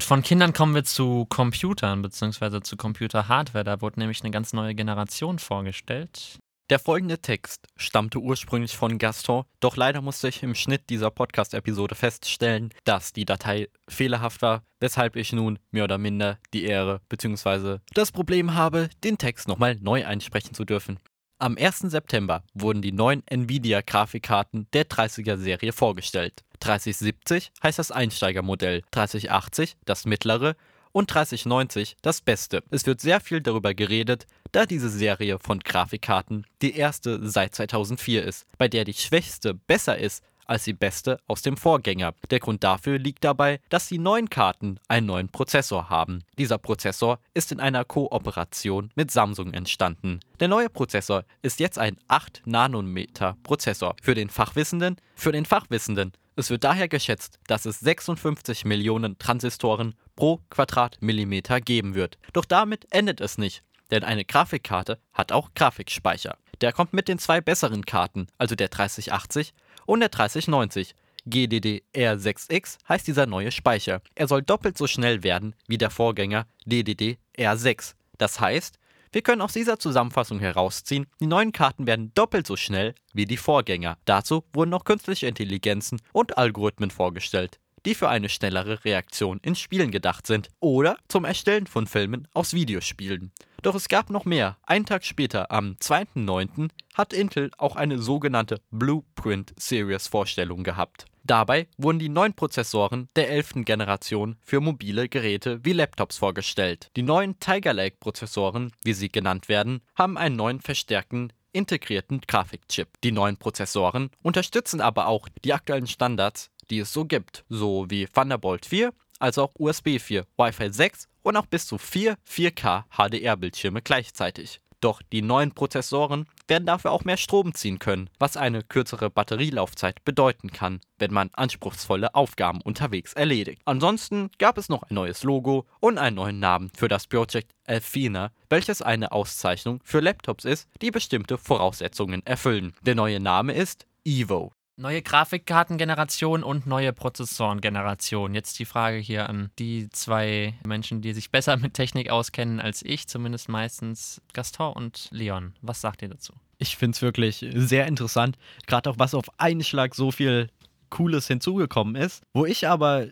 Von 0.00 0.22
Kindern 0.22 0.52
kommen 0.52 0.74
wir 0.74 0.84
zu 0.84 1.26
Computern 1.26 2.02
bzw. 2.02 2.60
zu 2.60 2.76
Computer-Hardware. 2.76 3.64
Da 3.64 3.80
wurde 3.80 4.00
nämlich 4.00 4.22
eine 4.22 4.30
ganz 4.30 4.52
neue 4.52 4.74
Generation 4.74 5.38
vorgestellt. 5.38 6.38
Der 6.70 6.78
folgende 6.78 7.18
Text 7.18 7.66
stammte 7.76 8.18
ursprünglich 8.18 8.76
von 8.76 8.96
Gaston, 8.96 9.44
doch 9.60 9.76
leider 9.76 10.00
musste 10.00 10.28
ich 10.28 10.42
im 10.42 10.54
Schnitt 10.54 10.88
dieser 10.88 11.10
Podcast-Episode 11.10 11.94
feststellen, 11.94 12.72
dass 12.84 13.12
die 13.12 13.26
Datei 13.26 13.68
fehlerhaft 13.88 14.40
war, 14.40 14.62
weshalb 14.80 15.16
ich 15.16 15.34
nun 15.34 15.58
mehr 15.70 15.84
oder 15.84 15.98
minder 15.98 16.38
die 16.54 16.64
Ehre 16.64 17.02
bzw. 17.10 17.80
das 17.92 18.10
Problem 18.10 18.54
habe, 18.54 18.88
den 19.04 19.18
Text 19.18 19.48
nochmal 19.48 19.76
neu 19.82 20.06
einsprechen 20.06 20.54
zu 20.54 20.64
dürfen. 20.64 20.98
Am 21.42 21.58
1. 21.58 21.80
September 21.90 22.44
wurden 22.54 22.82
die 22.82 22.92
neuen 22.92 23.24
Nvidia-Grafikkarten 23.26 24.68
der 24.72 24.88
30er-Serie 24.88 25.72
vorgestellt. 25.72 26.44
3070 26.60 27.50
heißt 27.60 27.80
das 27.80 27.90
Einsteigermodell, 27.90 28.82
3080 28.92 29.76
das 29.84 30.04
mittlere 30.04 30.54
und 30.92 31.12
3090 31.12 31.96
das 32.00 32.20
beste. 32.20 32.62
Es 32.70 32.86
wird 32.86 33.00
sehr 33.00 33.18
viel 33.18 33.40
darüber 33.40 33.74
geredet, 33.74 34.28
da 34.52 34.66
diese 34.66 34.88
Serie 34.88 35.40
von 35.40 35.58
Grafikkarten 35.58 36.46
die 36.62 36.76
erste 36.76 37.28
seit 37.28 37.56
2004 37.56 38.22
ist, 38.22 38.46
bei 38.56 38.68
der 38.68 38.84
die 38.84 38.94
schwächste 38.94 39.52
besser 39.52 39.98
ist 39.98 40.22
als 40.46 40.64
die 40.64 40.72
beste 40.72 41.18
aus 41.26 41.42
dem 41.42 41.56
Vorgänger. 41.56 42.14
Der 42.30 42.40
Grund 42.40 42.64
dafür 42.64 42.98
liegt 42.98 43.24
dabei, 43.24 43.60
dass 43.68 43.88
die 43.88 43.98
neuen 43.98 44.30
Karten 44.30 44.78
einen 44.88 45.06
neuen 45.06 45.28
Prozessor 45.28 45.90
haben. 45.90 46.24
Dieser 46.38 46.58
Prozessor 46.58 47.18
ist 47.34 47.52
in 47.52 47.60
einer 47.60 47.84
Kooperation 47.84 48.90
mit 48.94 49.10
Samsung 49.10 49.52
entstanden. 49.52 50.20
Der 50.40 50.48
neue 50.48 50.68
Prozessor 50.68 51.24
ist 51.42 51.60
jetzt 51.60 51.78
ein 51.78 51.96
8 52.08 52.42
Nanometer 52.44 53.36
Prozessor. 53.42 53.94
Für 54.02 54.14
den 54.14 54.28
Fachwissenden, 54.28 54.96
für 55.14 55.32
den 55.32 55.44
Fachwissenden. 55.44 56.12
Es 56.34 56.48
wird 56.48 56.64
daher 56.64 56.88
geschätzt, 56.88 57.38
dass 57.46 57.66
es 57.66 57.80
56 57.80 58.64
Millionen 58.64 59.18
Transistoren 59.18 59.94
pro 60.16 60.40
Quadratmillimeter 60.48 61.60
geben 61.60 61.94
wird. 61.94 62.18
Doch 62.32 62.46
damit 62.46 62.86
endet 62.90 63.20
es 63.20 63.36
nicht, 63.36 63.62
denn 63.90 64.02
eine 64.02 64.24
Grafikkarte 64.24 64.98
hat 65.12 65.30
auch 65.30 65.50
Grafikspeicher. 65.54 66.38
Der 66.62 66.72
kommt 66.72 66.92
mit 66.92 67.08
den 67.08 67.18
zwei 67.18 67.40
besseren 67.40 67.84
Karten, 67.84 68.28
also 68.38 68.54
der 68.54 68.68
3080 68.68 69.52
und 69.86 70.00
der 70.00 70.08
3090. 70.08 70.94
GDDR6X 71.26 72.78
heißt 72.88 73.06
dieser 73.06 73.26
neue 73.26 73.52
Speicher. 73.52 74.02
Er 74.14 74.26
soll 74.26 74.42
doppelt 74.42 74.76
so 74.76 74.86
schnell 74.86 75.22
werden 75.22 75.54
wie 75.68 75.78
der 75.78 75.90
Vorgänger 75.90 76.46
DDR6. 76.66 77.94
Das 78.18 78.40
heißt, 78.40 78.78
wir 79.12 79.22
können 79.22 79.42
aus 79.42 79.52
dieser 79.52 79.78
Zusammenfassung 79.78 80.38
herausziehen, 80.40 81.06
die 81.20 81.26
neuen 81.26 81.52
Karten 81.52 81.86
werden 81.86 82.12
doppelt 82.14 82.46
so 82.46 82.56
schnell 82.56 82.94
wie 83.12 83.26
die 83.26 83.36
Vorgänger. 83.36 83.98
Dazu 84.06 84.42
wurden 84.54 84.70
noch 84.70 84.84
künstliche 84.84 85.26
Intelligenzen 85.26 86.00
und 86.12 86.38
Algorithmen 86.38 86.90
vorgestellt, 86.90 87.60
die 87.86 87.94
für 87.94 88.08
eine 88.08 88.28
schnellere 88.28 88.84
Reaktion 88.84 89.40
in 89.42 89.54
Spielen 89.54 89.90
gedacht 89.90 90.26
sind 90.26 90.48
oder 90.60 90.96
zum 91.08 91.24
Erstellen 91.24 91.66
von 91.66 91.86
Filmen 91.86 92.28
aus 92.34 92.54
Videospielen. 92.54 93.32
Doch 93.62 93.74
es 93.76 93.88
gab 93.88 94.10
noch 94.10 94.24
mehr. 94.24 94.58
Einen 94.64 94.86
Tag 94.86 95.04
später, 95.04 95.52
am 95.52 95.76
2.9., 95.80 96.70
hat 96.94 97.12
Intel 97.12 97.50
auch 97.58 97.76
eine 97.76 97.98
sogenannte 97.98 98.60
Blueprint 98.70 99.54
Series 99.56 100.08
Vorstellung 100.08 100.64
gehabt. 100.64 101.06
Dabei 101.24 101.68
wurden 101.78 102.00
die 102.00 102.08
neuen 102.08 102.34
Prozessoren 102.34 103.08
der 103.14 103.30
11. 103.30 103.64
Generation 103.64 104.36
für 104.40 104.60
mobile 104.60 105.08
Geräte 105.08 105.60
wie 105.62 105.72
Laptops 105.72 106.18
vorgestellt. 106.18 106.90
Die 106.96 107.02
neuen 107.02 107.38
Tiger 107.38 107.72
Lake 107.72 107.98
Prozessoren, 108.00 108.72
wie 108.82 108.92
sie 108.92 109.08
genannt 109.08 109.48
werden, 109.48 109.82
haben 109.94 110.18
einen 110.18 110.34
neuen 110.34 110.60
verstärkten 110.60 111.32
integrierten 111.52 112.20
Grafikchip. 112.22 112.88
Die 113.04 113.12
neuen 113.12 113.36
Prozessoren 113.36 114.10
unterstützen 114.22 114.80
aber 114.80 115.06
auch 115.06 115.28
die 115.44 115.52
aktuellen 115.52 115.86
Standards, 115.86 116.50
die 116.72 116.80
es 116.80 116.92
so 116.92 117.04
gibt, 117.04 117.44
so 117.48 117.86
wie 117.88 118.06
Thunderbolt 118.06 118.66
4 118.66 118.92
als 119.18 119.38
auch 119.38 119.52
USB 119.58 120.00
4, 120.00 120.26
Wi-Fi 120.36 120.72
6 120.72 121.06
und 121.22 121.36
auch 121.36 121.46
bis 121.46 121.66
zu 121.66 121.78
vier 121.78 122.16
4K 122.28 122.84
HDR-Bildschirme 122.90 123.82
gleichzeitig. 123.82 124.60
Doch 124.80 125.00
die 125.12 125.22
neuen 125.22 125.52
Prozessoren 125.52 126.26
werden 126.48 126.66
dafür 126.66 126.90
auch 126.90 127.04
mehr 127.04 127.16
Strom 127.16 127.54
ziehen 127.54 127.78
können, 127.78 128.10
was 128.18 128.36
eine 128.36 128.64
kürzere 128.64 129.10
Batterielaufzeit 129.10 130.04
bedeuten 130.04 130.50
kann, 130.50 130.80
wenn 130.98 131.12
man 131.12 131.30
anspruchsvolle 131.34 132.16
Aufgaben 132.16 132.60
unterwegs 132.60 133.12
erledigt. 133.12 133.62
Ansonsten 133.64 134.30
gab 134.38 134.58
es 134.58 134.68
noch 134.68 134.82
ein 134.82 134.94
neues 134.94 135.22
Logo 135.22 135.66
und 135.78 135.98
einen 135.98 136.16
neuen 136.16 136.40
Namen 136.40 136.72
für 136.76 136.88
das 136.88 137.06
Project 137.06 137.52
Athena, 137.64 138.32
welches 138.48 138.82
eine 138.82 139.12
Auszeichnung 139.12 139.78
für 139.84 140.00
Laptops 140.00 140.44
ist, 140.44 140.68
die 140.80 140.90
bestimmte 140.90 141.38
Voraussetzungen 141.38 142.26
erfüllen. 142.26 142.74
Der 142.82 142.96
neue 142.96 143.20
Name 143.20 143.52
ist 143.52 143.86
Evo. 144.04 144.52
Neue 144.82 145.00
Grafikkartengeneration 145.00 146.42
und 146.42 146.66
neue 146.66 146.92
Prozessorengeneration. 146.92 148.34
Jetzt 148.34 148.58
die 148.58 148.64
Frage 148.64 148.96
hier 148.96 149.28
an 149.28 149.52
die 149.60 149.88
zwei 149.90 150.54
Menschen, 150.66 151.02
die 151.02 151.12
sich 151.12 151.30
besser 151.30 151.56
mit 151.56 151.74
Technik 151.74 152.10
auskennen 152.10 152.58
als 152.58 152.82
ich, 152.84 153.06
zumindest 153.06 153.48
meistens 153.48 154.20
Gaston 154.32 154.72
und 154.72 155.06
Leon. 155.12 155.52
Was 155.62 155.82
sagt 155.82 156.02
ihr 156.02 156.08
dazu? 156.08 156.32
Ich 156.58 156.76
finde 156.76 156.96
es 156.96 157.02
wirklich 157.02 157.46
sehr 157.54 157.86
interessant, 157.86 158.36
gerade 158.66 158.90
auch 158.90 158.98
was 158.98 159.14
auf 159.14 159.26
einen 159.38 159.62
Schlag 159.62 159.94
so 159.94 160.10
viel 160.10 160.50
Cooles 160.90 161.28
hinzugekommen 161.28 161.94
ist. 161.94 162.24
Wo 162.34 162.44
ich 162.44 162.66
aber 162.66 163.06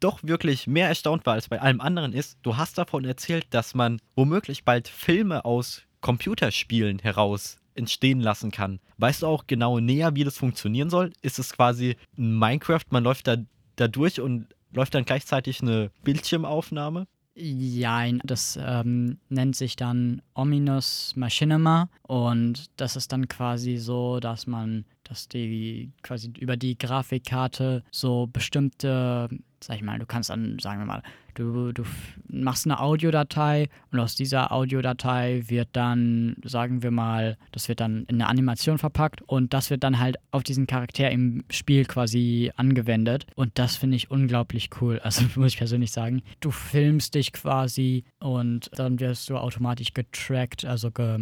doch 0.00 0.20
wirklich 0.22 0.66
mehr 0.66 0.88
erstaunt 0.88 1.26
war 1.26 1.34
als 1.34 1.50
bei 1.50 1.60
allem 1.60 1.82
anderen 1.82 2.14
ist, 2.14 2.38
du 2.40 2.56
hast 2.56 2.78
davon 2.78 3.04
erzählt, 3.04 3.46
dass 3.50 3.74
man 3.74 4.00
womöglich 4.16 4.64
bald 4.64 4.88
Filme 4.88 5.44
aus 5.44 5.82
Computerspielen 6.00 6.98
heraus 6.98 7.58
entstehen 7.80 8.20
lassen 8.20 8.52
kann. 8.52 8.78
Weißt 8.98 9.22
du 9.22 9.26
auch 9.26 9.46
genau 9.48 9.80
näher, 9.80 10.14
wie 10.14 10.24
das 10.24 10.36
funktionieren 10.36 10.90
soll? 10.90 11.12
Ist 11.22 11.38
es 11.40 11.52
quasi 11.52 11.96
ein 12.16 12.38
Minecraft, 12.38 12.84
man 12.90 13.02
läuft 13.02 13.26
da, 13.26 13.38
da 13.76 13.88
durch 13.88 14.20
und 14.20 14.46
läuft 14.72 14.94
dann 14.94 15.04
gleichzeitig 15.04 15.60
eine 15.60 15.90
Bildschirmaufnahme? 16.04 17.06
Ja, 17.34 18.10
das 18.24 18.58
ähm, 18.60 19.18
nennt 19.28 19.56
sich 19.56 19.76
dann 19.76 20.20
Ominous 20.34 21.14
Machinima 21.16 21.88
und 22.02 22.66
das 22.76 22.96
ist 22.96 23.12
dann 23.12 23.28
quasi 23.28 23.76
so, 23.76 24.20
dass 24.20 24.46
man, 24.46 24.84
dass 25.04 25.28
die 25.28 25.92
quasi 26.02 26.32
über 26.38 26.56
die 26.56 26.76
Grafikkarte 26.76 27.84
so 27.90 28.26
bestimmte, 28.26 29.28
sag 29.62 29.76
ich 29.76 29.82
mal, 29.82 29.98
du 29.98 30.06
kannst 30.06 30.30
dann, 30.30 30.58
sagen 30.58 30.80
wir 30.80 30.86
mal, 30.86 31.02
Du, 31.34 31.72
du 31.72 31.84
machst 32.28 32.66
eine 32.66 32.80
Audiodatei 32.80 33.68
und 33.92 34.00
aus 34.00 34.14
dieser 34.14 34.52
Audiodatei 34.52 35.42
wird 35.46 35.68
dann, 35.72 36.36
sagen 36.44 36.82
wir 36.82 36.90
mal, 36.90 37.36
das 37.52 37.68
wird 37.68 37.80
dann 37.80 38.04
in 38.08 38.16
eine 38.16 38.28
Animation 38.28 38.78
verpackt 38.78 39.22
und 39.22 39.54
das 39.54 39.70
wird 39.70 39.84
dann 39.84 39.98
halt 39.98 40.16
auf 40.30 40.42
diesen 40.42 40.66
Charakter 40.66 41.10
im 41.10 41.44
Spiel 41.50 41.84
quasi 41.84 42.52
angewendet. 42.56 43.26
Und 43.34 43.58
das 43.58 43.76
finde 43.76 43.96
ich 43.96 44.10
unglaublich 44.10 44.70
cool. 44.80 45.00
Also 45.10 45.24
muss 45.34 45.52
ich 45.52 45.58
persönlich 45.58 45.90
sagen. 45.90 46.22
Du 46.38 46.52
filmst 46.52 47.16
dich 47.16 47.32
quasi 47.32 48.04
und 48.20 48.70
dann 48.74 49.00
wirst 49.00 49.28
du 49.28 49.36
automatisch 49.36 49.92
getrackt, 49.92 50.64
also 50.64 50.92
ge 50.92 51.18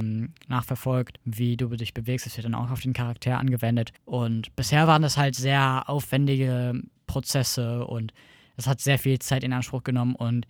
nachverfolgt, 0.46 1.18
wie 1.24 1.56
du 1.56 1.68
dich 1.68 1.94
bewegst. 1.94 2.26
Das 2.26 2.36
wird 2.36 2.44
dann 2.44 2.54
auch 2.54 2.70
auf 2.70 2.80
den 2.80 2.92
Charakter 2.92 3.38
angewendet. 3.38 3.92
Und 4.04 4.54
bisher 4.56 4.86
waren 4.86 5.00
das 5.00 5.16
halt 5.16 5.36
sehr 5.36 5.84
aufwendige 5.88 6.82
Prozesse 7.08 7.84
und 7.84 8.12
das 8.56 8.68
hat 8.68 8.80
sehr 8.80 9.00
viel 9.00 9.18
Zeit 9.18 9.42
in 9.42 9.52
Anspruch 9.52 9.82
genommen 9.82 10.14
und 10.14 10.46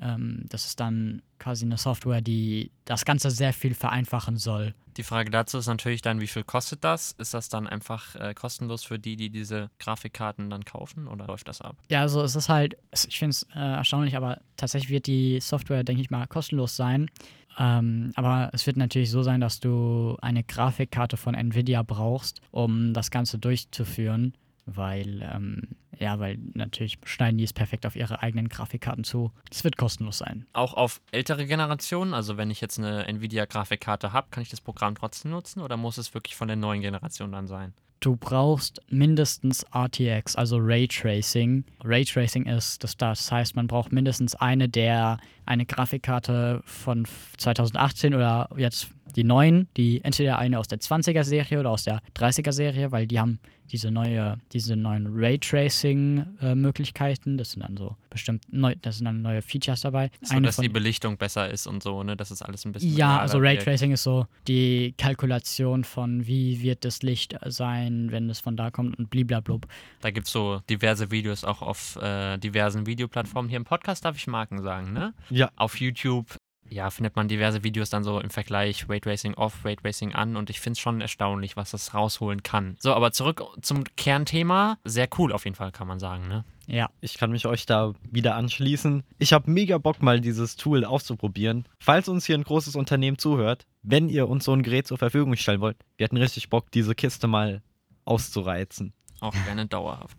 ähm, 0.00 0.44
das 0.48 0.66
ist 0.66 0.80
dann 0.80 1.22
quasi 1.38 1.64
eine 1.64 1.76
Software, 1.76 2.20
die 2.20 2.70
das 2.84 3.04
Ganze 3.04 3.30
sehr 3.30 3.52
viel 3.52 3.74
vereinfachen 3.74 4.36
soll. 4.36 4.74
Die 4.96 5.02
Frage 5.02 5.30
dazu 5.30 5.58
ist 5.58 5.66
natürlich 5.66 6.02
dann, 6.02 6.20
wie 6.20 6.26
viel 6.26 6.42
kostet 6.42 6.84
das? 6.84 7.12
Ist 7.12 7.34
das 7.34 7.48
dann 7.48 7.66
einfach 7.66 8.16
äh, 8.16 8.34
kostenlos 8.34 8.82
für 8.82 8.98
die, 8.98 9.16
die 9.16 9.30
diese 9.30 9.70
Grafikkarten 9.78 10.50
dann 10.50 10.64
kaufen 10.64 11.06
oder 11.06 11.26
läuft 11.26 11.48
das 11.48 11.60
ab? 11.60 11.76
Ja, 11.90 12.00
also 12.00 12.22
es 12.22 12.34
ist 12.34 12.48
halt, 12.48 12.76
ich 13.08 13.18
finde 13.18 13.30
es 13.30 13.42
äh, 13.54 13.58
erstaunlich, 13.58 14.16
aber 14.16 14.40
tatsächlich 14.56 14.90
wird 14.90 15.06
die 15.06 15.40
Software, 15.40 15.84
denke 15.84 16.02
ich 16.02 16.10
mal, 16.10 16.26
kostenlos 16.26 16.76
sein. 16.76 17.10
Ähm, 17.58 18.12
aber 18.16 18.50
es 18.52 18.66
wird 18.66 18.76
natürlich 18.76 19.10
so 19.10 19.22
sein, 19.22 19.40
dass 19.40 19.60
du 19.60 20.16
eine 20.22 20.44
Grafikkarte 20.44 21.16
von 21.16 21.34
Nvidia 21.34 21.82
brauchst, 21.82 22.40
um 22.50 22.94
das 22.94 23.10
Ganze 23.10 23.38
durchzuführen 23.38 24.34
weil, 24.76 25.22
ähm, 25.22 25.62
ja, 25.98 26.18
weil 26.18 26.38
natürlich 26.54 26.98
schneiden 27.04 27.38
die 27.38 27.44
es 27.44 27.52
perfekt 27.52 27.86
auf 27.86 27.96
ihre 27.96 28.22
eigenen 28.22 28.48
Grafikkarten 28.48 29.04
zu. 29.04 29.32
Es 29.50 29.64
wird 29.64 29.76
kostenlos 29.76 30.18
sein. 30.18 30.46
Auch 30.52 30.74
auf 30.74 31.00
ältere 31.12 31.46
Generationen, 31.46 32.14
also 32.14 32.36
wenn 32.36 32.50
ich 32.50 32.60
jetzt 32.60 32.78
eine 32.78 33.06
Nvidia-Grafikkarte 33.06 34.12
habe, 34.12 34.28
kann 34.30 34.42
ich 34.42 34.48
das 34.48 34.60
Programm 34.60 34.94
trotzdem 34.94 35.30
nutzen 35.30 35.60
oder 35.60 35.76
muss 35.76 35.98
es 35.98 36.14
wirklich 36.14 36.36
von 36.36 36.48
der 36.48 36.56
neuen 36.56 36.80
Generation 36.80 37.32
dann 37.32 37.46
sein? 37.46 37.74
Du 38.00 38.16
brauchst 38.16 38.80
mindestens 38.88 39.62
RTX, 39.74 40.34
also 40.34 40.56
Raytracing. 40.58 41.64
Raytracing 41.84 42.46
ist, 42.46 42.82
das, 42.82 42.96
das 42.96 43.30
heißt, 43.30 43.56
man 43.56 43.66
braucht 43.66 43.92
mindestens 43.92 44.34
eine 44.34 44.70
der 44.70 45.18
eine 45.44 45.66
Grafikkarte 45.66 46.62
von 46.64 47.06
2018 47.36 48.14
oder 48.14 48.48
jetzt 48.56 48.88
die 49.12 49.24
neuen, 49.24 49.68
die 49.76 50.02
entweder 50.04 50.38
eine 50.38 50.58
aus 50.58 50.68
der 50.68 50.78
20er 50.78 51.24
Serie 51.24 51.60
oder 51.60 51.70
aus 51.70 51.84
der 51.84 52.00
30er 52.16 52.52
Serie, 52.52 52.92
weil 52.92 53.06
die 53.06 53.20
haben 53.20 53.40
diese 53.70 53.90
neue, 53.90 54.38
diese 54.52 54.76
neuen 54.76 55.08
Raytracing-Möglichkeiten. 55.10 57.34
Äh, 57.34 57.38
das 57.38 57.52
sind 57.52 57.62
dann 57.62 57.76
so 57.76 57.96
bestimmt 58.08 58.44
neu, 58.50 58.74
das 58.80 58.96
sind 58.98 59.06
dann 59.06 59.22
neue 59.22 59.42
Features 59.42 59.80
dabei. 59.82 60.10
So, 60.22 60.34
eine 60.34 60.48
dass 60.48 60.56
von, 60.56 60.64
die 60.64 60.68
Belichtung 60.68 61.16
besser 61.16 61.48
ist 61.48 61.68
und 61.68 61.82
so, 61.82 62.02
ne? 62.02 62.16
Das 62.16 62.30
ist 62.30 62.42
alles 62.42 62.64
ein 62.64 62.72
bisschen. 62.72 62.96
Ja, 62.96 63.18
also 63.20 63.38
Raytracing 63.38 63.92
ist 63.92 64.02
so 64.02 64.26
die 64.48 64.94
Kalkulation 64.98 65.84
von 65.84 66.26
wie 66.26 66.60
wird 66.60 66.84
das 66.84 67.02
Licht 67.02 67.36
sein, 67.46 68.08
wenn 68.10 68.28
es 68.28 68.40
von 68.40 68.56
da 68.56 68.70
kommt 68.70 68.98
und 68.98 69.08
bliblablub. 69.10 69.66
Da 70.00 70.10
gibt 70.10 70.26
es 70.26 70.32
so 70.32 70.60
diverse 70.68 71.10
Videos 71.10 71.44
auch 71.44 71.62
auf 71.62 71.96
äh, 71.96 72.36
diversen 72.38 72.86
Videoplattformen. 72.86 73.48
Hier 73.48 73.58
im 73.58 73.64
Podcast 73.64 74.04
darf 74.04 74.16
ich 74.16 74.26
Marken 74.26 74.60
sagen, 74.62 74.92
ne? 74.92 75.14
Ja. 75.30 75.50
Auf 75.56 75.80
YouTube 75.80 76.26
ja, 76.70 76.90
findet 76.90 77.16
man 77.16 77.28
diverse 77.28 77.64
Videos 77.64 77.90
dann 77.90 78.04
so 78.04 78.20
im 78.20 78.30
Vergleich 78.30 78.88
Raytracing 78.88 79.34
off, 79.34 79.64
Raytracing 79.64 80.14
an 80.14 80.36
und 80.36 80.50
ich 80.50 80.60
finde 80.60 80.72
es 80.72 80.78
schon 80.78 81.00
erstaunlich, 81.00 81.56
was 81.56 81.72
das 81.72 81.94
rausholen 81.94 82.42
kann. 82.42 82.76
So, 82.78 82.94
aber 82.94 83.12
zurück 83.12 83.42
zum 83.60 83.84
Kernthema. 83.96 84.78
Sehr 84.84 85.08
cool 85.18 85.32
auf 85.32 85.44
jeden 85.44 85.56
Fall, 85.56 85.72
kann 85.72 85.88
man 85.88 85.98
sagen, 85.98 86.28
ne? 86.28 86.44
Ja. 86.66 86.88
Ich 87.00 87.18
kann 87.18 87.32
mich 87.32 87.46
euch 87.46 87.66
da 87.66 87.92
wieder 88.10 88.36
anschließen. 88.36 89.02
Ich 89.18 89.32
habe 89.32 89.50
mega 89.50 89.78
Bock, 89.78 90.02
mal 90.02 90.20
dieses 90.20 90.56
Tool 90.56 90.84
auszuprobieren. 90.84 91.66
Falls 91.80 92.08
uns 92.08 92.26
hier 92.26 92.38
ein 92.38 92.44
großes 92.44 92.76
Unternehmen 92.76 93.18
zuhört, 93.18 93.66
wenn 93.82 94.08
ihr 94.08 94.28
uns 94.28 94.44
so 94.44 94.52
ein 94.52 94.62
Gerät 94.62 94.86
zur 94.86 94.98
Verfügung 94.98 95.34
stellen 95.36 95.60
wollt, 95.60 95.76
wir 95.96 96.04
hätten 96.04 96.16
richtig 96.16 96.48
Bock, 96.48 96.70
diese 96.70 96.94
Kiste 96.94 97.26
mal 97.26 97.62
auszureizen. 98.04 98.92
Auch 99.20 99.34
gerne 99.44 99.66
dauerhaft. 99.66 100.16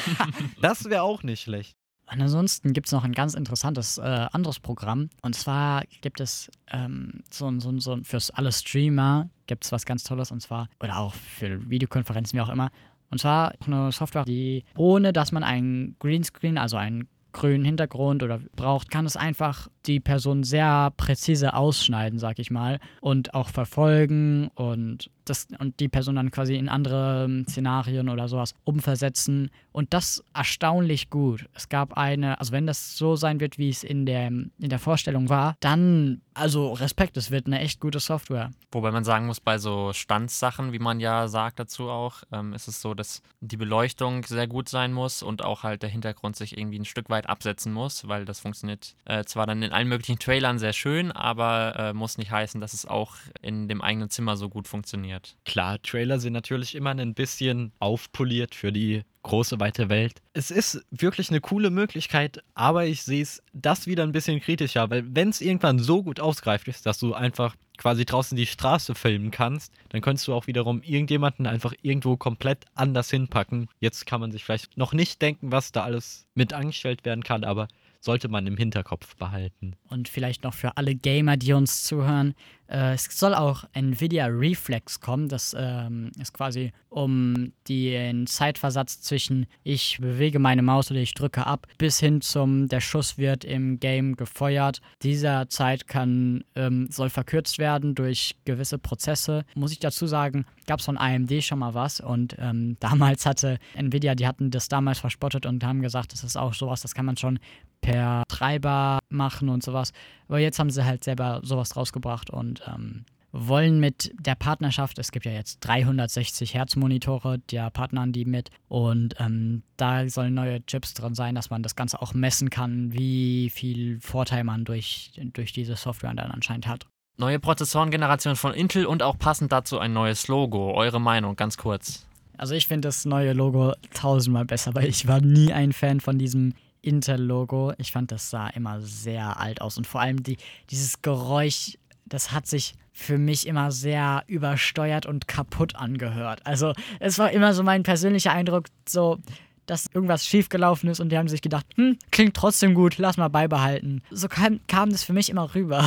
das 0.60 0.86
wäre 0.86 1.02
auch 1.02 1.22
nicht 1.22 1.42
schlecht. 1.42 1.76
Und 2.12 2.20
ansonsten 2.20 2.72
gibt 2.72 2.88
es 2.88 2.92
noch 2.92 3.04
ein 3.04 3.12
ganz 3.12 3.34
interessantes 3.34 3.98
äh, 3.98 4.02
anderes 4.02 4.60
Programm. 4.60 5.08
Und 5.22 5.34
zwar 5.34 5.82
gibt 6.02 6.20
es 6.20 6.50
ähm, 6.70 7.22
so, 7.30 7.50
so, 7.58 7.78
so 7.78 7.98
für 8.02 8.18
alle 8.34 8.52
Streamer 8.52 9.30
gibt 9.46 9.64
es 9.64 9.72
was 9.72 9.86
ganz 9.86 10.04
Tolles 10.04 10.30
und 10.30 10.40
zwar, 10.40 10.68
oder 10.80 10.98
auch 10.98 11.14
für 11.14 11.70
Videokonferenzen, 11.70 12.36
wie 12.38 12.42
auch 12.42 12.50
immer. 12.50 12.70
Und 13.10 13.18
zwar 13.18 13.54
eine 13.66 13.92
Software, 13.92 14.24
die 14.24 14.64
ohne 14.76 15.12
dass 15.12 15.32
man 15.32 15.42
einen 15.42 15.96
Greenscreen, 15.98 16.58
also 16.58 16.76
einen 16.76 17.08
grünen 17.32 17.64
Hintergrund 17.64 18.22
oder 18.22 18.40
braucht, 18.56 18.90
kann 18.90 19.06
es 19.06 19.16
einfach 19.16 19.68
die 19.86 20.00
Person 20.00 20.44
sehr 20.44 20.92
präzise 20.96 21.54
ausschneiden, 21.54 22.18
sag 22.18 22.38
ich 22.38 22.50
mal, 22.50 22.78
und 23.00 23.34
auch 23.34 23.48
verfolgen 23.48 24.48
und 24.54 25.10
das 25.24 25.48
und 25.58 25.78
die 25.80 25.88
Person 25.88 26.16
dann 26.16 26.30
quasi 26.30 26.56
in 26.56 26.68
andere 26.68 27.24
ähm, 27.24 27.44
Szenarien 27.48 28.08
oder 28.08 28.28
sowas 28.28 28.54
umversetzen 28.64 29.50
und 29.72 29.94
das 29.94 30.22
erstaunlich 30.34 31.10
gut. 31.10 31.46
Es 31.54 31.68
gab 31.68 31.96
eine, 31.96 32.38
also 32.38 32.52
wenn 32.52 32.66
das 32.66 32.96
so 32.96 33.16
sein 33.16 33.40
wird, 33.40 33.58
wie 33.58 33.68
es 33.68 33.84
in 33.84 34.06
der, 34.06 34.26
in 34.26 34.50
der 34.58 34.78
Vorstellung 34.78 35.28
war, 35.28 35.56
dann, 35.60 36.20
also 36.34 36.72
Respekt, 36.72 37.16
es 37.16 37.30
wird 37.30 37.46
eine 37.46 37.60
echt 37.60 37.80
gute 37.80 38.00
Software. 38.00 38.50
Wobei 38.70 38.90
man 38.90 39.04
sagen 39.04 39.26
muss, 39.26 39.40
bei 39.40 39.58
so 39.58 39.92
Standsachen, 39.92 40.72
wie 40.72 40.78
man 40.78 41.00
ja 41.00 41.28
sagt 41.28 41.58
dazu 41.58 41.88
auch, 41.88 42.22
ähm, 42.32 42.52
ist 42.52 42.68
es 42.68 42.80
so, 42.80 42.94
dass 42.94 43.22
die 43.40 43.56
Beleuchtung 43.56 44.24
sehr 44.24 44.46
gut 44.46 44.68
sein 44.68 44.92
muss 44.92 45.22
und 45.22 45.42
auch 45.42 45.62
halt 45.62 45.82
der 45.82 45.90
Hintergrund 45.90 46.36
sich 46.36 46.56
irgendwie 46.56 46.78
ein 46.78 46.84
Stück 46.84 47.08
weit 47.10 47.28
absetzen 47.28 47.72
muss, 47.72 48.08
weil 48.08 48.24
das 48.24 48.40
funktioniert 48.40 48.94
äh, 49.04 49.24
zwar 49.24 49.46
dann 49.46 49.62
in 49.62 49.71
allen 49.72 49.88
möglichen 49.88 50.18
Trailern 50.18 50.58
sehr 50.58 50.72
schön, 50.72 51.12
aber 51.12 51.74
äh, 51.78 51.92
muss 51.92 52.18
nicht 52.18 52.30
heißen, 52.30 52.60
dass 52.60 52.72
es 52.72 52.86
auch 52.86 53.16
in 53.40 53.68
dem 53.68 53.80
eigenen 53.80 54.10
Zimmer 54.10 54.36
so 54.36 54.48
gut 54.48 54.68
funktioniert. 54.68 55.36
Klar, 55.44 55.80
Trailer 55.82 56.18
sind 56.18 56.32
natürlich 56.32 56.74
immer 56.74 56.90
ein 56.90 57.14
bisschen 57.14 57.72
aufpoliert 57.78 58.54
für 58.54 58.72
die 58.72 59.02
große 59.22 59.60
weite 59.60 59.88
Welt. 59.88 60.20
Es 60.32 60.50
ist 60.50 60.84
wirklich 60.90 61.30
eine 61.30 61.40
coole 61.40 61.70
Möglichkeit, 61.70 62.42
aber 62.54 62.86
ich 62.86 63.02
sehe 63.02 63.22
es 63.22 63.42
das 63.52 63.86
wieder 63.86 64.02
ein 64.02 64.12
bisschen 64.12 64.40
kritischer, 64.40 64.90
weil 64.90 65.04
wenn 65.14 65.28
es 65.28 65.40
irgendwann 65.40 65.78
so 65.78 66.02
gut 66.02 66.20
ausgreift 66.20 66.68
ist, 66.68 66.86
dass 66.86 66.98
du 66.98 67.14
einfach 67.14 67.54
quasi 67.78 68.04
draußen 68.04 68.36
die 68.36 68.46
Straße 68.46 68.94
filmen 68.94 69.30
kannst, 69.30 69.72
dann 69.88 70.00
könntest 70.00 70.28
du 70.28 70.34
auch 70.34 70.46
wiederum 70.46 70.82
irgendjemanden 70.82 71.46
einfach 71.46 71.72
irgendwo 71.82 72.16
komplett 72.16 72.64
anders 72.74 73.10
hinpacken. 73.10 73.68
Jetzt 73.80 74.06
kann 74.06 74.20
man 74.20 74.32
sich 74.32 74.44
vielleicht 74.44 74.76
noch 74.76 74.92
nicht 74.92 75.22
denken, 75.22 75.52
was 75.52 75.72
da 75.72 75.82
alles 75.82 76.26
mit 76.34 76.52
angestellt 76.52 77.04
werden 77.04 77.24
kann, 77.24 77.44
aber 77.44 77.68
sollte 78.02 78.28
man 78.28 78.46
im 78.46 78.56
Hinterkopf 78.56 79.16
behalten. 79.16 79.76
Und 79.88 80.08
vielleicht 80.08 80.42
noch 80.42 80.54
für 80.54 80.76
alle 80.76 80.94
Gamer, 80.94 81.36
die 81.36 81.52
uns 81.52 81.84
zuhören, 81.84 82.34
es 82.72 83.04
soll 83.04 83.34
auch 83.34 83.64
Nvidia 83.74 84.26
Reflex 84.26 85.00
kommen. 85.00 85.28
Das 85.28 85.54
ähm, 85.58 86.10
ist 86.18 86.32
quasi 86.32 86.72
um 86.88 87.52
den 87.68 88.26
Zeitversatz 88.26 89.00
zwischen 89.00 89.46
ich 89.62 89.98
bewege 90.00 90.38
meine 90.38 90.62
Maus 90.62 90.90
oder 90.90 91.00
ich 91.00 91.14
drücke 91.14 91.46
ab 91.46 91.66
bis 91.76 91.98
hin 91.98 92.20
zum 92.22 92.68
der 92.68 92.80
Schuss 92.80 93.18
wird 93.18 93.44
im 93.44 93.78
Game 93.78 94.16
gefeuert. 94.16 94.80
Dieser 95.02 95.48
Zeit 95.48 95.86
kann 95.86 96.44
ähm, 96.54 96.88
soll 96.90 97.10
verkürzt 97.10 97.58
werden 97.58 97.94
durch 97.94 98.36
gewisse 98.44 98.78
Prozesse. 98.78 99.44
Muss 99.54 99.72
ich 99.72 99.78
dazu 99.78 100.06
sagen, 100.06 100.46
gab 100.66 100.80
es 100.80 100.86
von 100.86 100.96
AMD 100.96 101.44
schon 101.44 101.58
mal 101.58 101.74
was 101.74 102.00
und 102.00 102.36
ähm, 102.38 102.76
damals 102.80 103.26
hatte 103.26 103.58
Nvidia, 103.74 104.14
die 104.14 104.26
hatten 104.26 104.50
das 104.50 104.68
damals 104.68 104.98
verspottet 104.98 105.44
und 105.44 105.62
haben 105.62 105.82
gesagt, 105.82 106.12
das 106.12 106.24
ist 106.24 106.36
auch 106.36 106.54
sowas, 106.54 106.80
das 106.80 106.94
kann 106.94 107.04
man 107.04 107.18
schon 107.18 107.38
per 107.82 108.22
Treiber 108.28 109.00
machen 109.08 109.48
und 109.48 109.62
sowas. 109.62 109.92
Aber 110.28 110.38
jetzt 110.38 110.58
haben 110.58 110.70
sie 110.70 110.84
halt 110.84 111.04
selber 111.04 111.40
sowas 111.42 111.76
rausgebracht 111.76 112.30
und 112.30 112.61
ähm, 112.66 113.04
wollen 113.32 113.80
mit 113.80 114.12
der 114.20 114.34
Partnerschaft, 114.34 114.98
es 114.98 115.10
gibt 115.10 115.24
ja 115.24 115.32
jetzt 115.32 115.60
360 115.60 116.54
Hertz 116.54 116.76
Monitore, 116.76 117.38
der 117.38 117.70
partnern 117.70 118.12
die 118.12 118.26
mit 118.26 118.50
und 118.68 119.14
ähm, 119.18 119.62
da 119.78 120.06
sollen 120.08 120.34
neue 120.34 120.64
Chips 120.66 120.92
drin 120.92 121.14
sein, 121.14 121.34
dass 121.34 121.48
man 121.48 121.62
das 121.62 121.74
Ganze 121.74 122.02
auch 122.02 122.12
messen 122.12 122.50
kann, 122.50 122.92
wie 122.92 123.50
viel 123.50 123.98
Vorteil 124.00 124.44
man 124.44 124.64
durch, 124.64 125.12
durch 125.32 125.52
diese 125.52 125.76
Software 125.76 126.12
dann 126.14 126.30
anscheinend 126.30 126.66
hat. 126.66 126.86
Neue 127.16 127.38
Prozessorengeneration 127.38 128.36
von 128.36 128.52
Intel 128.52 128.84
und 128.86 129.02
auch 129.02 129.18
passend 129.18 129.52
dazu 129.52 129.78
ein 129.78 129.92
neues 129.92 130.28
Logo. 130.28 130.74
Eure 130.74 131.00
Meinung, 131.00 131.36
ganz 131.36 131.56
kurz. 131.56 132.06
Also 132.36 132.54
ich 132.54 132.66
finde 132.66 132.88
das 132.88 133.04
neue 133.04 133.32
Logo 133.32 133.74
tausendmal 133.94 134.44
besser, 134.44 134.74
weil 134.74 134.88
ich 134.88 135.06
war 135.06 135.20
nie 135.20 135.52
ein 135.52 135.72
Fan 135.72 136.00
von 136.00 136.18
diesem 136.18 136.54
Intel-Logo. 136.82 137.72
Ich 137.78 137.92
fand, 137.92 138.12
das 138.12 138.30
sah 138.30 138.48
immer 138.48 138.80
sehr 138.80 139.38
alt 139.38 139.60
aus 139.60 139.78
und 139.78 139.86
vor 139.86 140.00
allem 140.00 140.22
die, 140.22 140.36
dieses 140.70 141.00
Geräusch, 141.00 141.78
das 142.12 142.32
hat 142.32 142.46
sich 142.46 142.74
für 142.92 143.16
mich 143.16 143.46
immer 143.46 143.72
sehr 143.72 144.22
übersteuert 144.26 145.06
und 145.06 145.26
kaputt 145.26 145.76
angehört. 145.76 146.44
Also 146.44 146.74
es 147.00 147.18
war 147.18 147.30
immer 147.30 147.54
so 147.54 147.62
mein 147.62 147.82
persönlicher 147.82 148.32
Eindruck, 148.32 148.66
so 148.86 149.18
dass 149.66 149.86
irgendwas 149.94 150.26
schiefgelaufen 150.26 150.90
ist 150.90 151.00
und 151.00 151.10
die 151.10 151.16
haben 151.16 151.28
sich 151.28 151.40
gedacht, 151.40 151.64
hm, 151.76 151.96
klingt 152.10 152.34
trotzdem 152.34 152.74
gut, 152.74 152.98
lass 152.98 153.16
mal 153.16 153.28
beibehalten. 153.28 154.02
So 154.10 154.28
kam, 154.28 154.60
kam 154.66 154.90
das 154.90 155.04
für 155.04 155.12
mich 155.12 155.30
immer 155.30 155.54
rüber. 155.54 155.84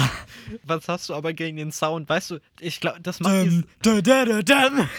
Was 0.63 0.88
hast 0.88 1.09
du 1.09 1.13
aber 1.13 1.33
gegen 1.33 1.57
den 1.57 1.71
Sound? 1.71 2.07
Weißt 2.07 2.31
du, 2.31 2.39
ich 2.59 2.79
glaube, 2.79 3.01
das 3.01 3.19
macht 3.19 3.33
Dum, 3.83 4.01
da, 4.01 4.25
dum. 4.25 4.89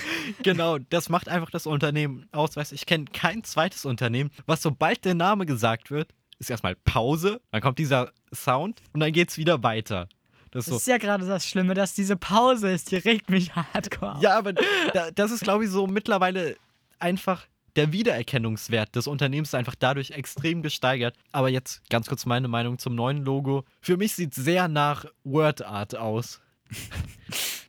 genau, 0.42 0.78
das 0.78 1.08
macht 1.08 1.28
einfach 1.28 1.50
das 1.50 1.66
Unternehmen 1.66 2.28
aus. 2.32 2.54
Weißt 2.54 2.72
du, 2.72 2.74
ich 2.74 2.86
kenne 2.86 3.06
kein 3.06 3.42
zweites 3.44 3.84
Unternehmen, 3.86 4.30
was 4.44 4.62
sobald 4.62 5.04
der 5.04 5.14
Name 5.14 5.46
gesagt 5.46 5.90
wird, 5.90 6.12
ist 6.38 6.50
erstmal 6.50 6.76
Pause, 6.76 7.40
dann 7.50 7.62
kommt 7.62 7.78
dieser 7.78 8.12
Sound 8.32 8.82
und 8.92 9.00
dann 9.00 9.12
geht's 9.12 9.38
wieder 9.38 9.62
weiter. 9.62 10.06
Das 10.56 10.64
ist 10.66 10.68
Das 10.68 10.72
so. 10.72 10.76
ist 10.78 10.86
ja 10.86 10.96
gerade 10.96 11.26
das 11.26 11.46
Schlimme, 11.46 11.74
dass 11.74 11.92
diese 11.92 12.16
Pause 12.16 12.70
ist, 12.70 12.90
die 12.90 12.96
regt 12.96 13.28
mich 13.28 13.54
hardcore 13.74 14.16
auf. 14.16 14.22
Ja, 14.22 14.38
aber 14.38 14.54
da, 14.54 15.10
das 15.10 15.30
ist, 15.30 15.42
glaube 15.42 15.64
ich, 15.64 15.70
so 15.70 15.86
mittlerweile 15.86 16.56
einfach 16.98 17.46
der 17.76 17.92
Wiedererkennungswert 17.92 18.96
des 18.96 19.06
Unternehmens 19.06 19.50
ist 19.50 19.54
einfach 19.54 19.74
dadurch 19.78 20.12
extrem 20.12 20.62
gesteigert. 20.62 21.14
Aber 21.30 21.50
jetzt 21.50 21.82
ganz 21.90 22.06
kurz 22.06 22.24
meine 22.24 22.48
Meinung 22.48 22.78
zum 22.78 22.94
neuen 22.94 23.22
Logo. 23.22 23.64
Für 23.82 23.98
mich 23.98 24.14
sieht 24.14 24.34
es 24.34 24.42
sehr 24.44 24.66
nach 24.68 25.04
Word 25.24 25.60
Art 25.62 25.94
aus. 25.94 26.40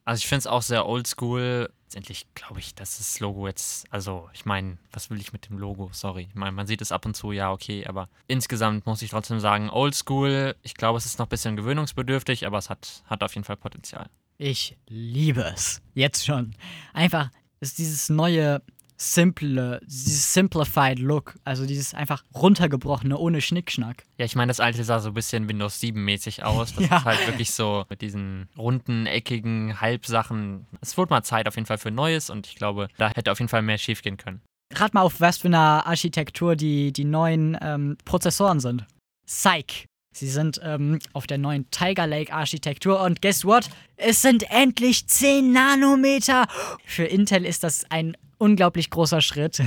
Also 0.08 0.20
ich 0.20 0.28
finde 0.28 0.39
es 0.39 0.48
auch 0.48 0.62
sehr 0.62 0.88
oldschool. 0.88 1.70
Letztendlich 1.84 2.28
glaube 2.34 2.62
ich, 2.62 2.74
dass 2.74 2.98
das 2.98 3.20
Logo 3.20 3.46
jetzt, 3.46 3.91
also 3.91 4.30
ich 4.34 4.46
meine, 4.46 4.78
was 4.93 5.10
will 5.10 5.20
ich 5.20 5.34
mit 5.34 5.50
dem 5.50 5.58
Logo? 5.58 5.89
Sorry. 5.91 6.28
Ich 6.30 6.36
meine, 6.36 6.54
man 6.54 6.65
sieht 6.65 6.82
es 6.82 6.93
ab 6.93 7.06
und 7.06 7.13
zu, 7.13 7.34
ja, 7.34 7.52
okay, 7.52 7.86
aber 7.86 8.08
insgesamt 8.26 8.86
muss 8.86 9.02
ich 9.02 9.10
trotzdem 9.10 9.41
sagen, 9.41 9.70
oldschool. 9.70 10.56
Ich 10.63 10.76
glaube, 10.76 10.98
es 10.98 11.06
ist 11.06 11.20
noch 11.20 11.26
ein 11.26 11.30
bisschen 11.30 11.58
gewöhnungsbedürftig, 11.58 12.48
aber 12.48 12.58
es 12.58 12.70
hat, 12.70 13.04
hat 13.08 13.22
auf 13.22 13.36
jeden 13.36 13.43
Fall 13.43 13.58
Potenzial. 13.58 14.10
Ich 14.38 14.78
liebe 14.88 15.41
es. 15.41 15.82
Jetzt 15.93 16.26
schon. 16.26 16.56
Einfach 16.93 17.30
ist 17.60 17.78
dieses 17.78 18.08
neue, 18.08 18.62
simple, 18.98 19.80
dieses 19.86 20.34
simplified 20.34 21.00
Look. 21.00 21.36
Also 21.46 21.66
dieses 21.66 21.94
einfach 21.94 22.24
runtergebrochene, 22.34 23.18
ohne 23.18 23.42
Schnickschnack. 23.42 24.04
Ja, 24.18 24.26
ich 24.26 24.36
meine, 24.36 24.50
das 24.50 24.60
alte 24.60 24.84
sah 24.84 25.00
so 25.00 25.10
ein 25.10 25.14
bisschen 25.14 25.48
Windows 25.48 25.80
7-mäßig 25.82 26.44
aus. 26.44 26.74
Das 26.74 26.84
Ja. 26.90 26.98
ist 26.98 27.06
halt 27.06 27.28
wirklich 27.28 27.52
so 27.52 27.86
mit 27.90 28.02
diesen 28.02 28.50
runden, 28.58 29.06
eckigen 29.06 29.80
Halbsachen. 29.82 30.66
Es 30.82 30.98
wurde 30.98 31.12
mal 31.12 31.24
Zeit 31.24 31.48
auf 31.48 31.56
jeden 31.56 31.66
Fall 31.68 31.78
für 31.78 31.92
Neues 31.92 32.30
und 32.30 32.48
ich 32.48 32.56
glaube, 32.56 32.88
da 32.98 33.10
hätte 33.10 33.32
auf 33.32 33.40
jeden 33.40 33.50
Fall 33.50 33.62
mehr 33.62 33.78
schief 33.78 34.02
gehen 34.02 34.18
können. 34.18 34.42
Rat 34.74 34.94
mal 34.94 35.02
auf, 35.02 35.22
was 35.22 35.38
für 35.38 35.48
eine 35.48 35.86
Architektur 35.86 36.56
die, 36.56 36.92
die 36.92 37.06
neuen 37.06 37.58
ähm, 37.62 37.98
Prozessoren 38.04 38.60
sind. 38.60 38.86
Psych. 39.26 39.86
Sie 40.18 40.28
sind 40.28 40.60
ähm, 40.64 40.98
auf 41.14 41.28
der 41.28 41.38
neuen 41.38 41.70
Tiger 41.70 42.08
Lake 42.08 42.34
Architektur 42.34 43.02
und 43.02 43.22
guess 43.22 43.46
what? 43.46 43.70
Es 43.98 44.24
sind 44.24 44.50
endlich 44.50 45.06
10 45.06 45.52
Nanometer. 45.52 46.48
Für 46.86 47.04
Intel 47.04 47.46
ist 47.46 47.64
das 47.64 47.86
ein 47.92 48.18
unglaublich 48.40 48.90
großer 48.90 49.22
Schritt, 49.22 49.62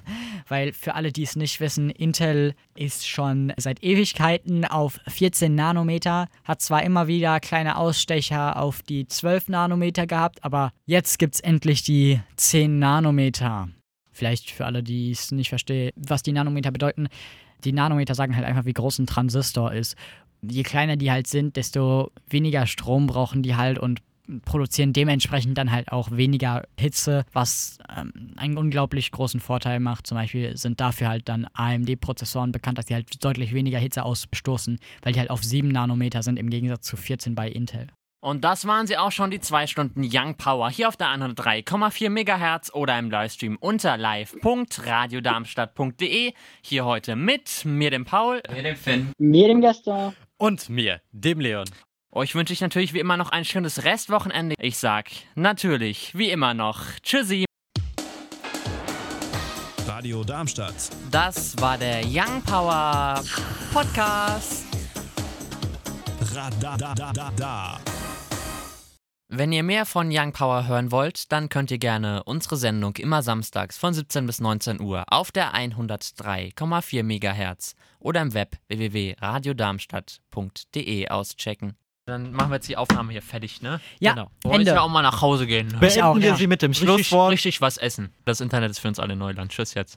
weil 0.48 0.72
für 0.72 0.94
alle, 0.94 1.10
die 1.10 1.24
es 1.24 1.34
nicht 1.34 1.58
wissen, 1.58 1.90
Intel 1.90 2.54
ist 2.76 3.08
schon 3.08 3.52
seit 3.56 3.82
Ewigkeiten 3.82 4.64
auf 4.64 5.00
14 5.08 5.52
Nanometer, 5.52 6.28
hat 6.44 6.60
zwar 6.60 6.84
immer 6.84 7.08
wieder 7.08 7.40
kleine 7.40 7.76
Ausstecher 7.76 8.60
auf 8.60 8.82
die 8.82 9.08
12 9.08 9.48
Nanometer 9.48 10.06
gehabt, 10.06 10.44
aber 10.44 10.70
jetzt 10.84 11.18
gibt 11.18 11.34
es 11.34 11.40
endlich 11.40 11.82
die 11.82 12.20
10 12.36 12.78
Nanometer. 12.78 13.70
Vielleicht 14.12 14.52
für 14.52 14.66
alle, 14.66 14.84
die 14.84 15.10
es 15.10 15.32
nicht 15.32 15.48
verstehen, 15.48 15.90
was 15.96 16.22
die 16.22 16.32
Nanometer 16.32 16.70
bedeuten. 16.70 17.08
Die 17.64 17.72
Nanometer 17.72 18.14
sagen 18.14 18.36
halt 18.36 18.46
einfach, 18.46 18.64
wie 18.64 18.72
groß 18.72 18.98
ein 19.00 19.06
Transistor 19.06 19.72
ist. 19.72 19.96
Je 20.42 20.62
kleiner 20.62 20.96
die 20.96 21.10
halt 21.10 21.26
sind, 21.26 21.56
desto 21.56 22.10
weniger 22.28 22.66
Strom 22.66 23.06
brauchen 23.06 23.42
die 23.42 23.56
halt 23.56 23.78
und 23.78 24.00
produzieren 24.44 24.92
dementsprechend 24.92 25.56
dann 25.56 25.70
halt 25.70 25.92
auch 25.92 26.10
weniger 26.10 26.64
Hitze, 26.78 27.24
was 27.32 27.78
ähm, 27.96 28.32
einen 28.36 28.56
unglaublich 28.56 29.10
großen 29.10 29.40
Vorteil 29.40 29.80
macht. 29.80 30.06
Zum 30.06 30.16
Beispiel 30.16 30.56
sind 30.56 30.80
dafür 30.80 31.08
halt 31.08 31.28
dann 31.28 31.46
AMD-Prozessoren 31.54 32.52
bekannt, 32.52 32.78
dass 32.78 32.86
die 32.86 32.94
halt 32.94 33.24
deutlich 33.24 33.54
weniger 33.54 33.78
Hitze 33.78 34.04
ausstoßen, 34.04 34.78
weil 35.02 35.12
die 35.12 35.20
halt 35.20 35.30
auf 35.30 35.44
7 35.44 35.68
Nanometer 35.68 36.22
sind 36.22 36.38
im 36.38 36.50
Gegensatz 36.50 36.86
zu 36.86 36.96
14 36.96 37.34
bei 37.34 37.48
Intel. 37.48 37.88
Und 38.20 38.44
das 38.44 38.66
waren 38.66 38.86
sie 38.86 38.96
auch 38.96 39.12
schon, 39.12 39.30
die 39.30 39.40
zwei 39.40 39.66
Stunden 39.66 40.02
Young 40.10 40.36
Power 40.36 40.70
hier 40.70 40.88
auf 40.88 40.96
der 40.96 41.08
103,4 41.08 42.08
MHz 42.08 42.70
oder 42.72 42.98
im 42.98 43.10
Livestream 43.10 43.56
unter 43.60 43.96
live.radiodarmstadt.de. 43.96 46.32
Hier 46.62 46.84
heute 46.84 47.14
mit 47.14 47.64
mir, 47.64 47.90
dem 47.90 48.04
Paul. 48.04 48.42
Mir 48.52 48.62
den 48.62 48.76
Finn. 48.76 49.12
Mir 49.18 49.48
dem 49.48 49.60
Gaston. 49.60 50.14
Und 50.38 50.68
mir, 50.68 51.00
dem 51.12 51.40
Leon. 51.40 51.68
Euch 52.10 52.34
wünsche 52.34 52.52
ich 52.54 52.60
natürlich 52.62 52.94
wie 52.94 53.00
immer 53.00 53.18
noch 53.18 53.30
ein 53.30 53.44
schönes 53.44 53.84
Restwochenende. 53.84 54.54
Ich 54.58 54.78
sag 54.78 55.10
natürlich 55.34 56.16
wie 56.16 56.30
immer 56.30 56.54
noch 56.54 56.80
Tschüssi. 57.02 57.44
Radio 59.86 60.24
Darmstadt. 60.24 60.74
Das 61.10 61.60
war 61.60 61.76
der 61.76 62.00
Young 62.06 62.40
Power 62.42 63.22
Podcast. 63.72 64.64
Radadadada. 66.34 67.78
Wenn 69.38 69.52
ihr 69.52 69.62
mehr 69.62 69.84
von 69.84 70.08
Young 70.10 70.32
Power 70.32 70.66
hören 70.66 70.90
wollt, 70.90 71.30
dann 71.30 71.50
könnt 71.50 71.70
ihr 71.70 71.76
gerne 71.76 72.24
unsere 72.24 72.56
Sendung 72.56 72.96
immer 72.96 73.22
samstags 73.22 73.76
von 73.76 73.92
17 73.92 74.24
bis 74.24 74.40
19 74.40 74.80
Uhr 74.80 75.04
auf 75.08 75.30
der 75.30 75.54
103,4 75.54 77.02
MHz 77.02 77.74
oder 77.98 78.22
im 78.22 78.32
Web 78.32 78.56
www.radiodarmstadt.de 78.68 81.08
auschecken. 81.08 81.76
Dann 82.06 82.32
machen 82.32 82.50
wir 82.50 82.54
jetzt 82.54 82.68
die 82.68 82.78
Aufnahme 82.78 83.12
hier 83.12 83.20
fertig, 83.20 83.60
ne? 83.60 83.78
Ja, 84.00 84.14
Genau. 84.14 84.30
Wollen 84.42 84.64
wir 84.64 84.82
auch 84.82 84.88
mal 84.88 85.02
nach 85.02 85.20
Hause 85.20 85.46
gehen. 85.46 85.66
Ich 85.66 85.78
Beenden 85.80 86.00
auch, 86.00 86.16
wir 86.16 86.28
ja. 86.28 86.36
sie 86.36 86.46
mit 86.46 86.62
dem 86.62 86.70
Richtig, 86.70 86.88
Schlusswort. 86.88 87.32
richtig 87.32 87.60
was 87.60 87.76
essen. 87.76 88.14
Das 88.24 88.40
Internet 88.40 88.70
ist 88.70 88.78
für 88.78 88.88
uns 88.88 88.98
alle 88.98 89.16
Neuland. 89.16 89.52
Tschüss 89.52 89.74
jetzt. 89.74 89.94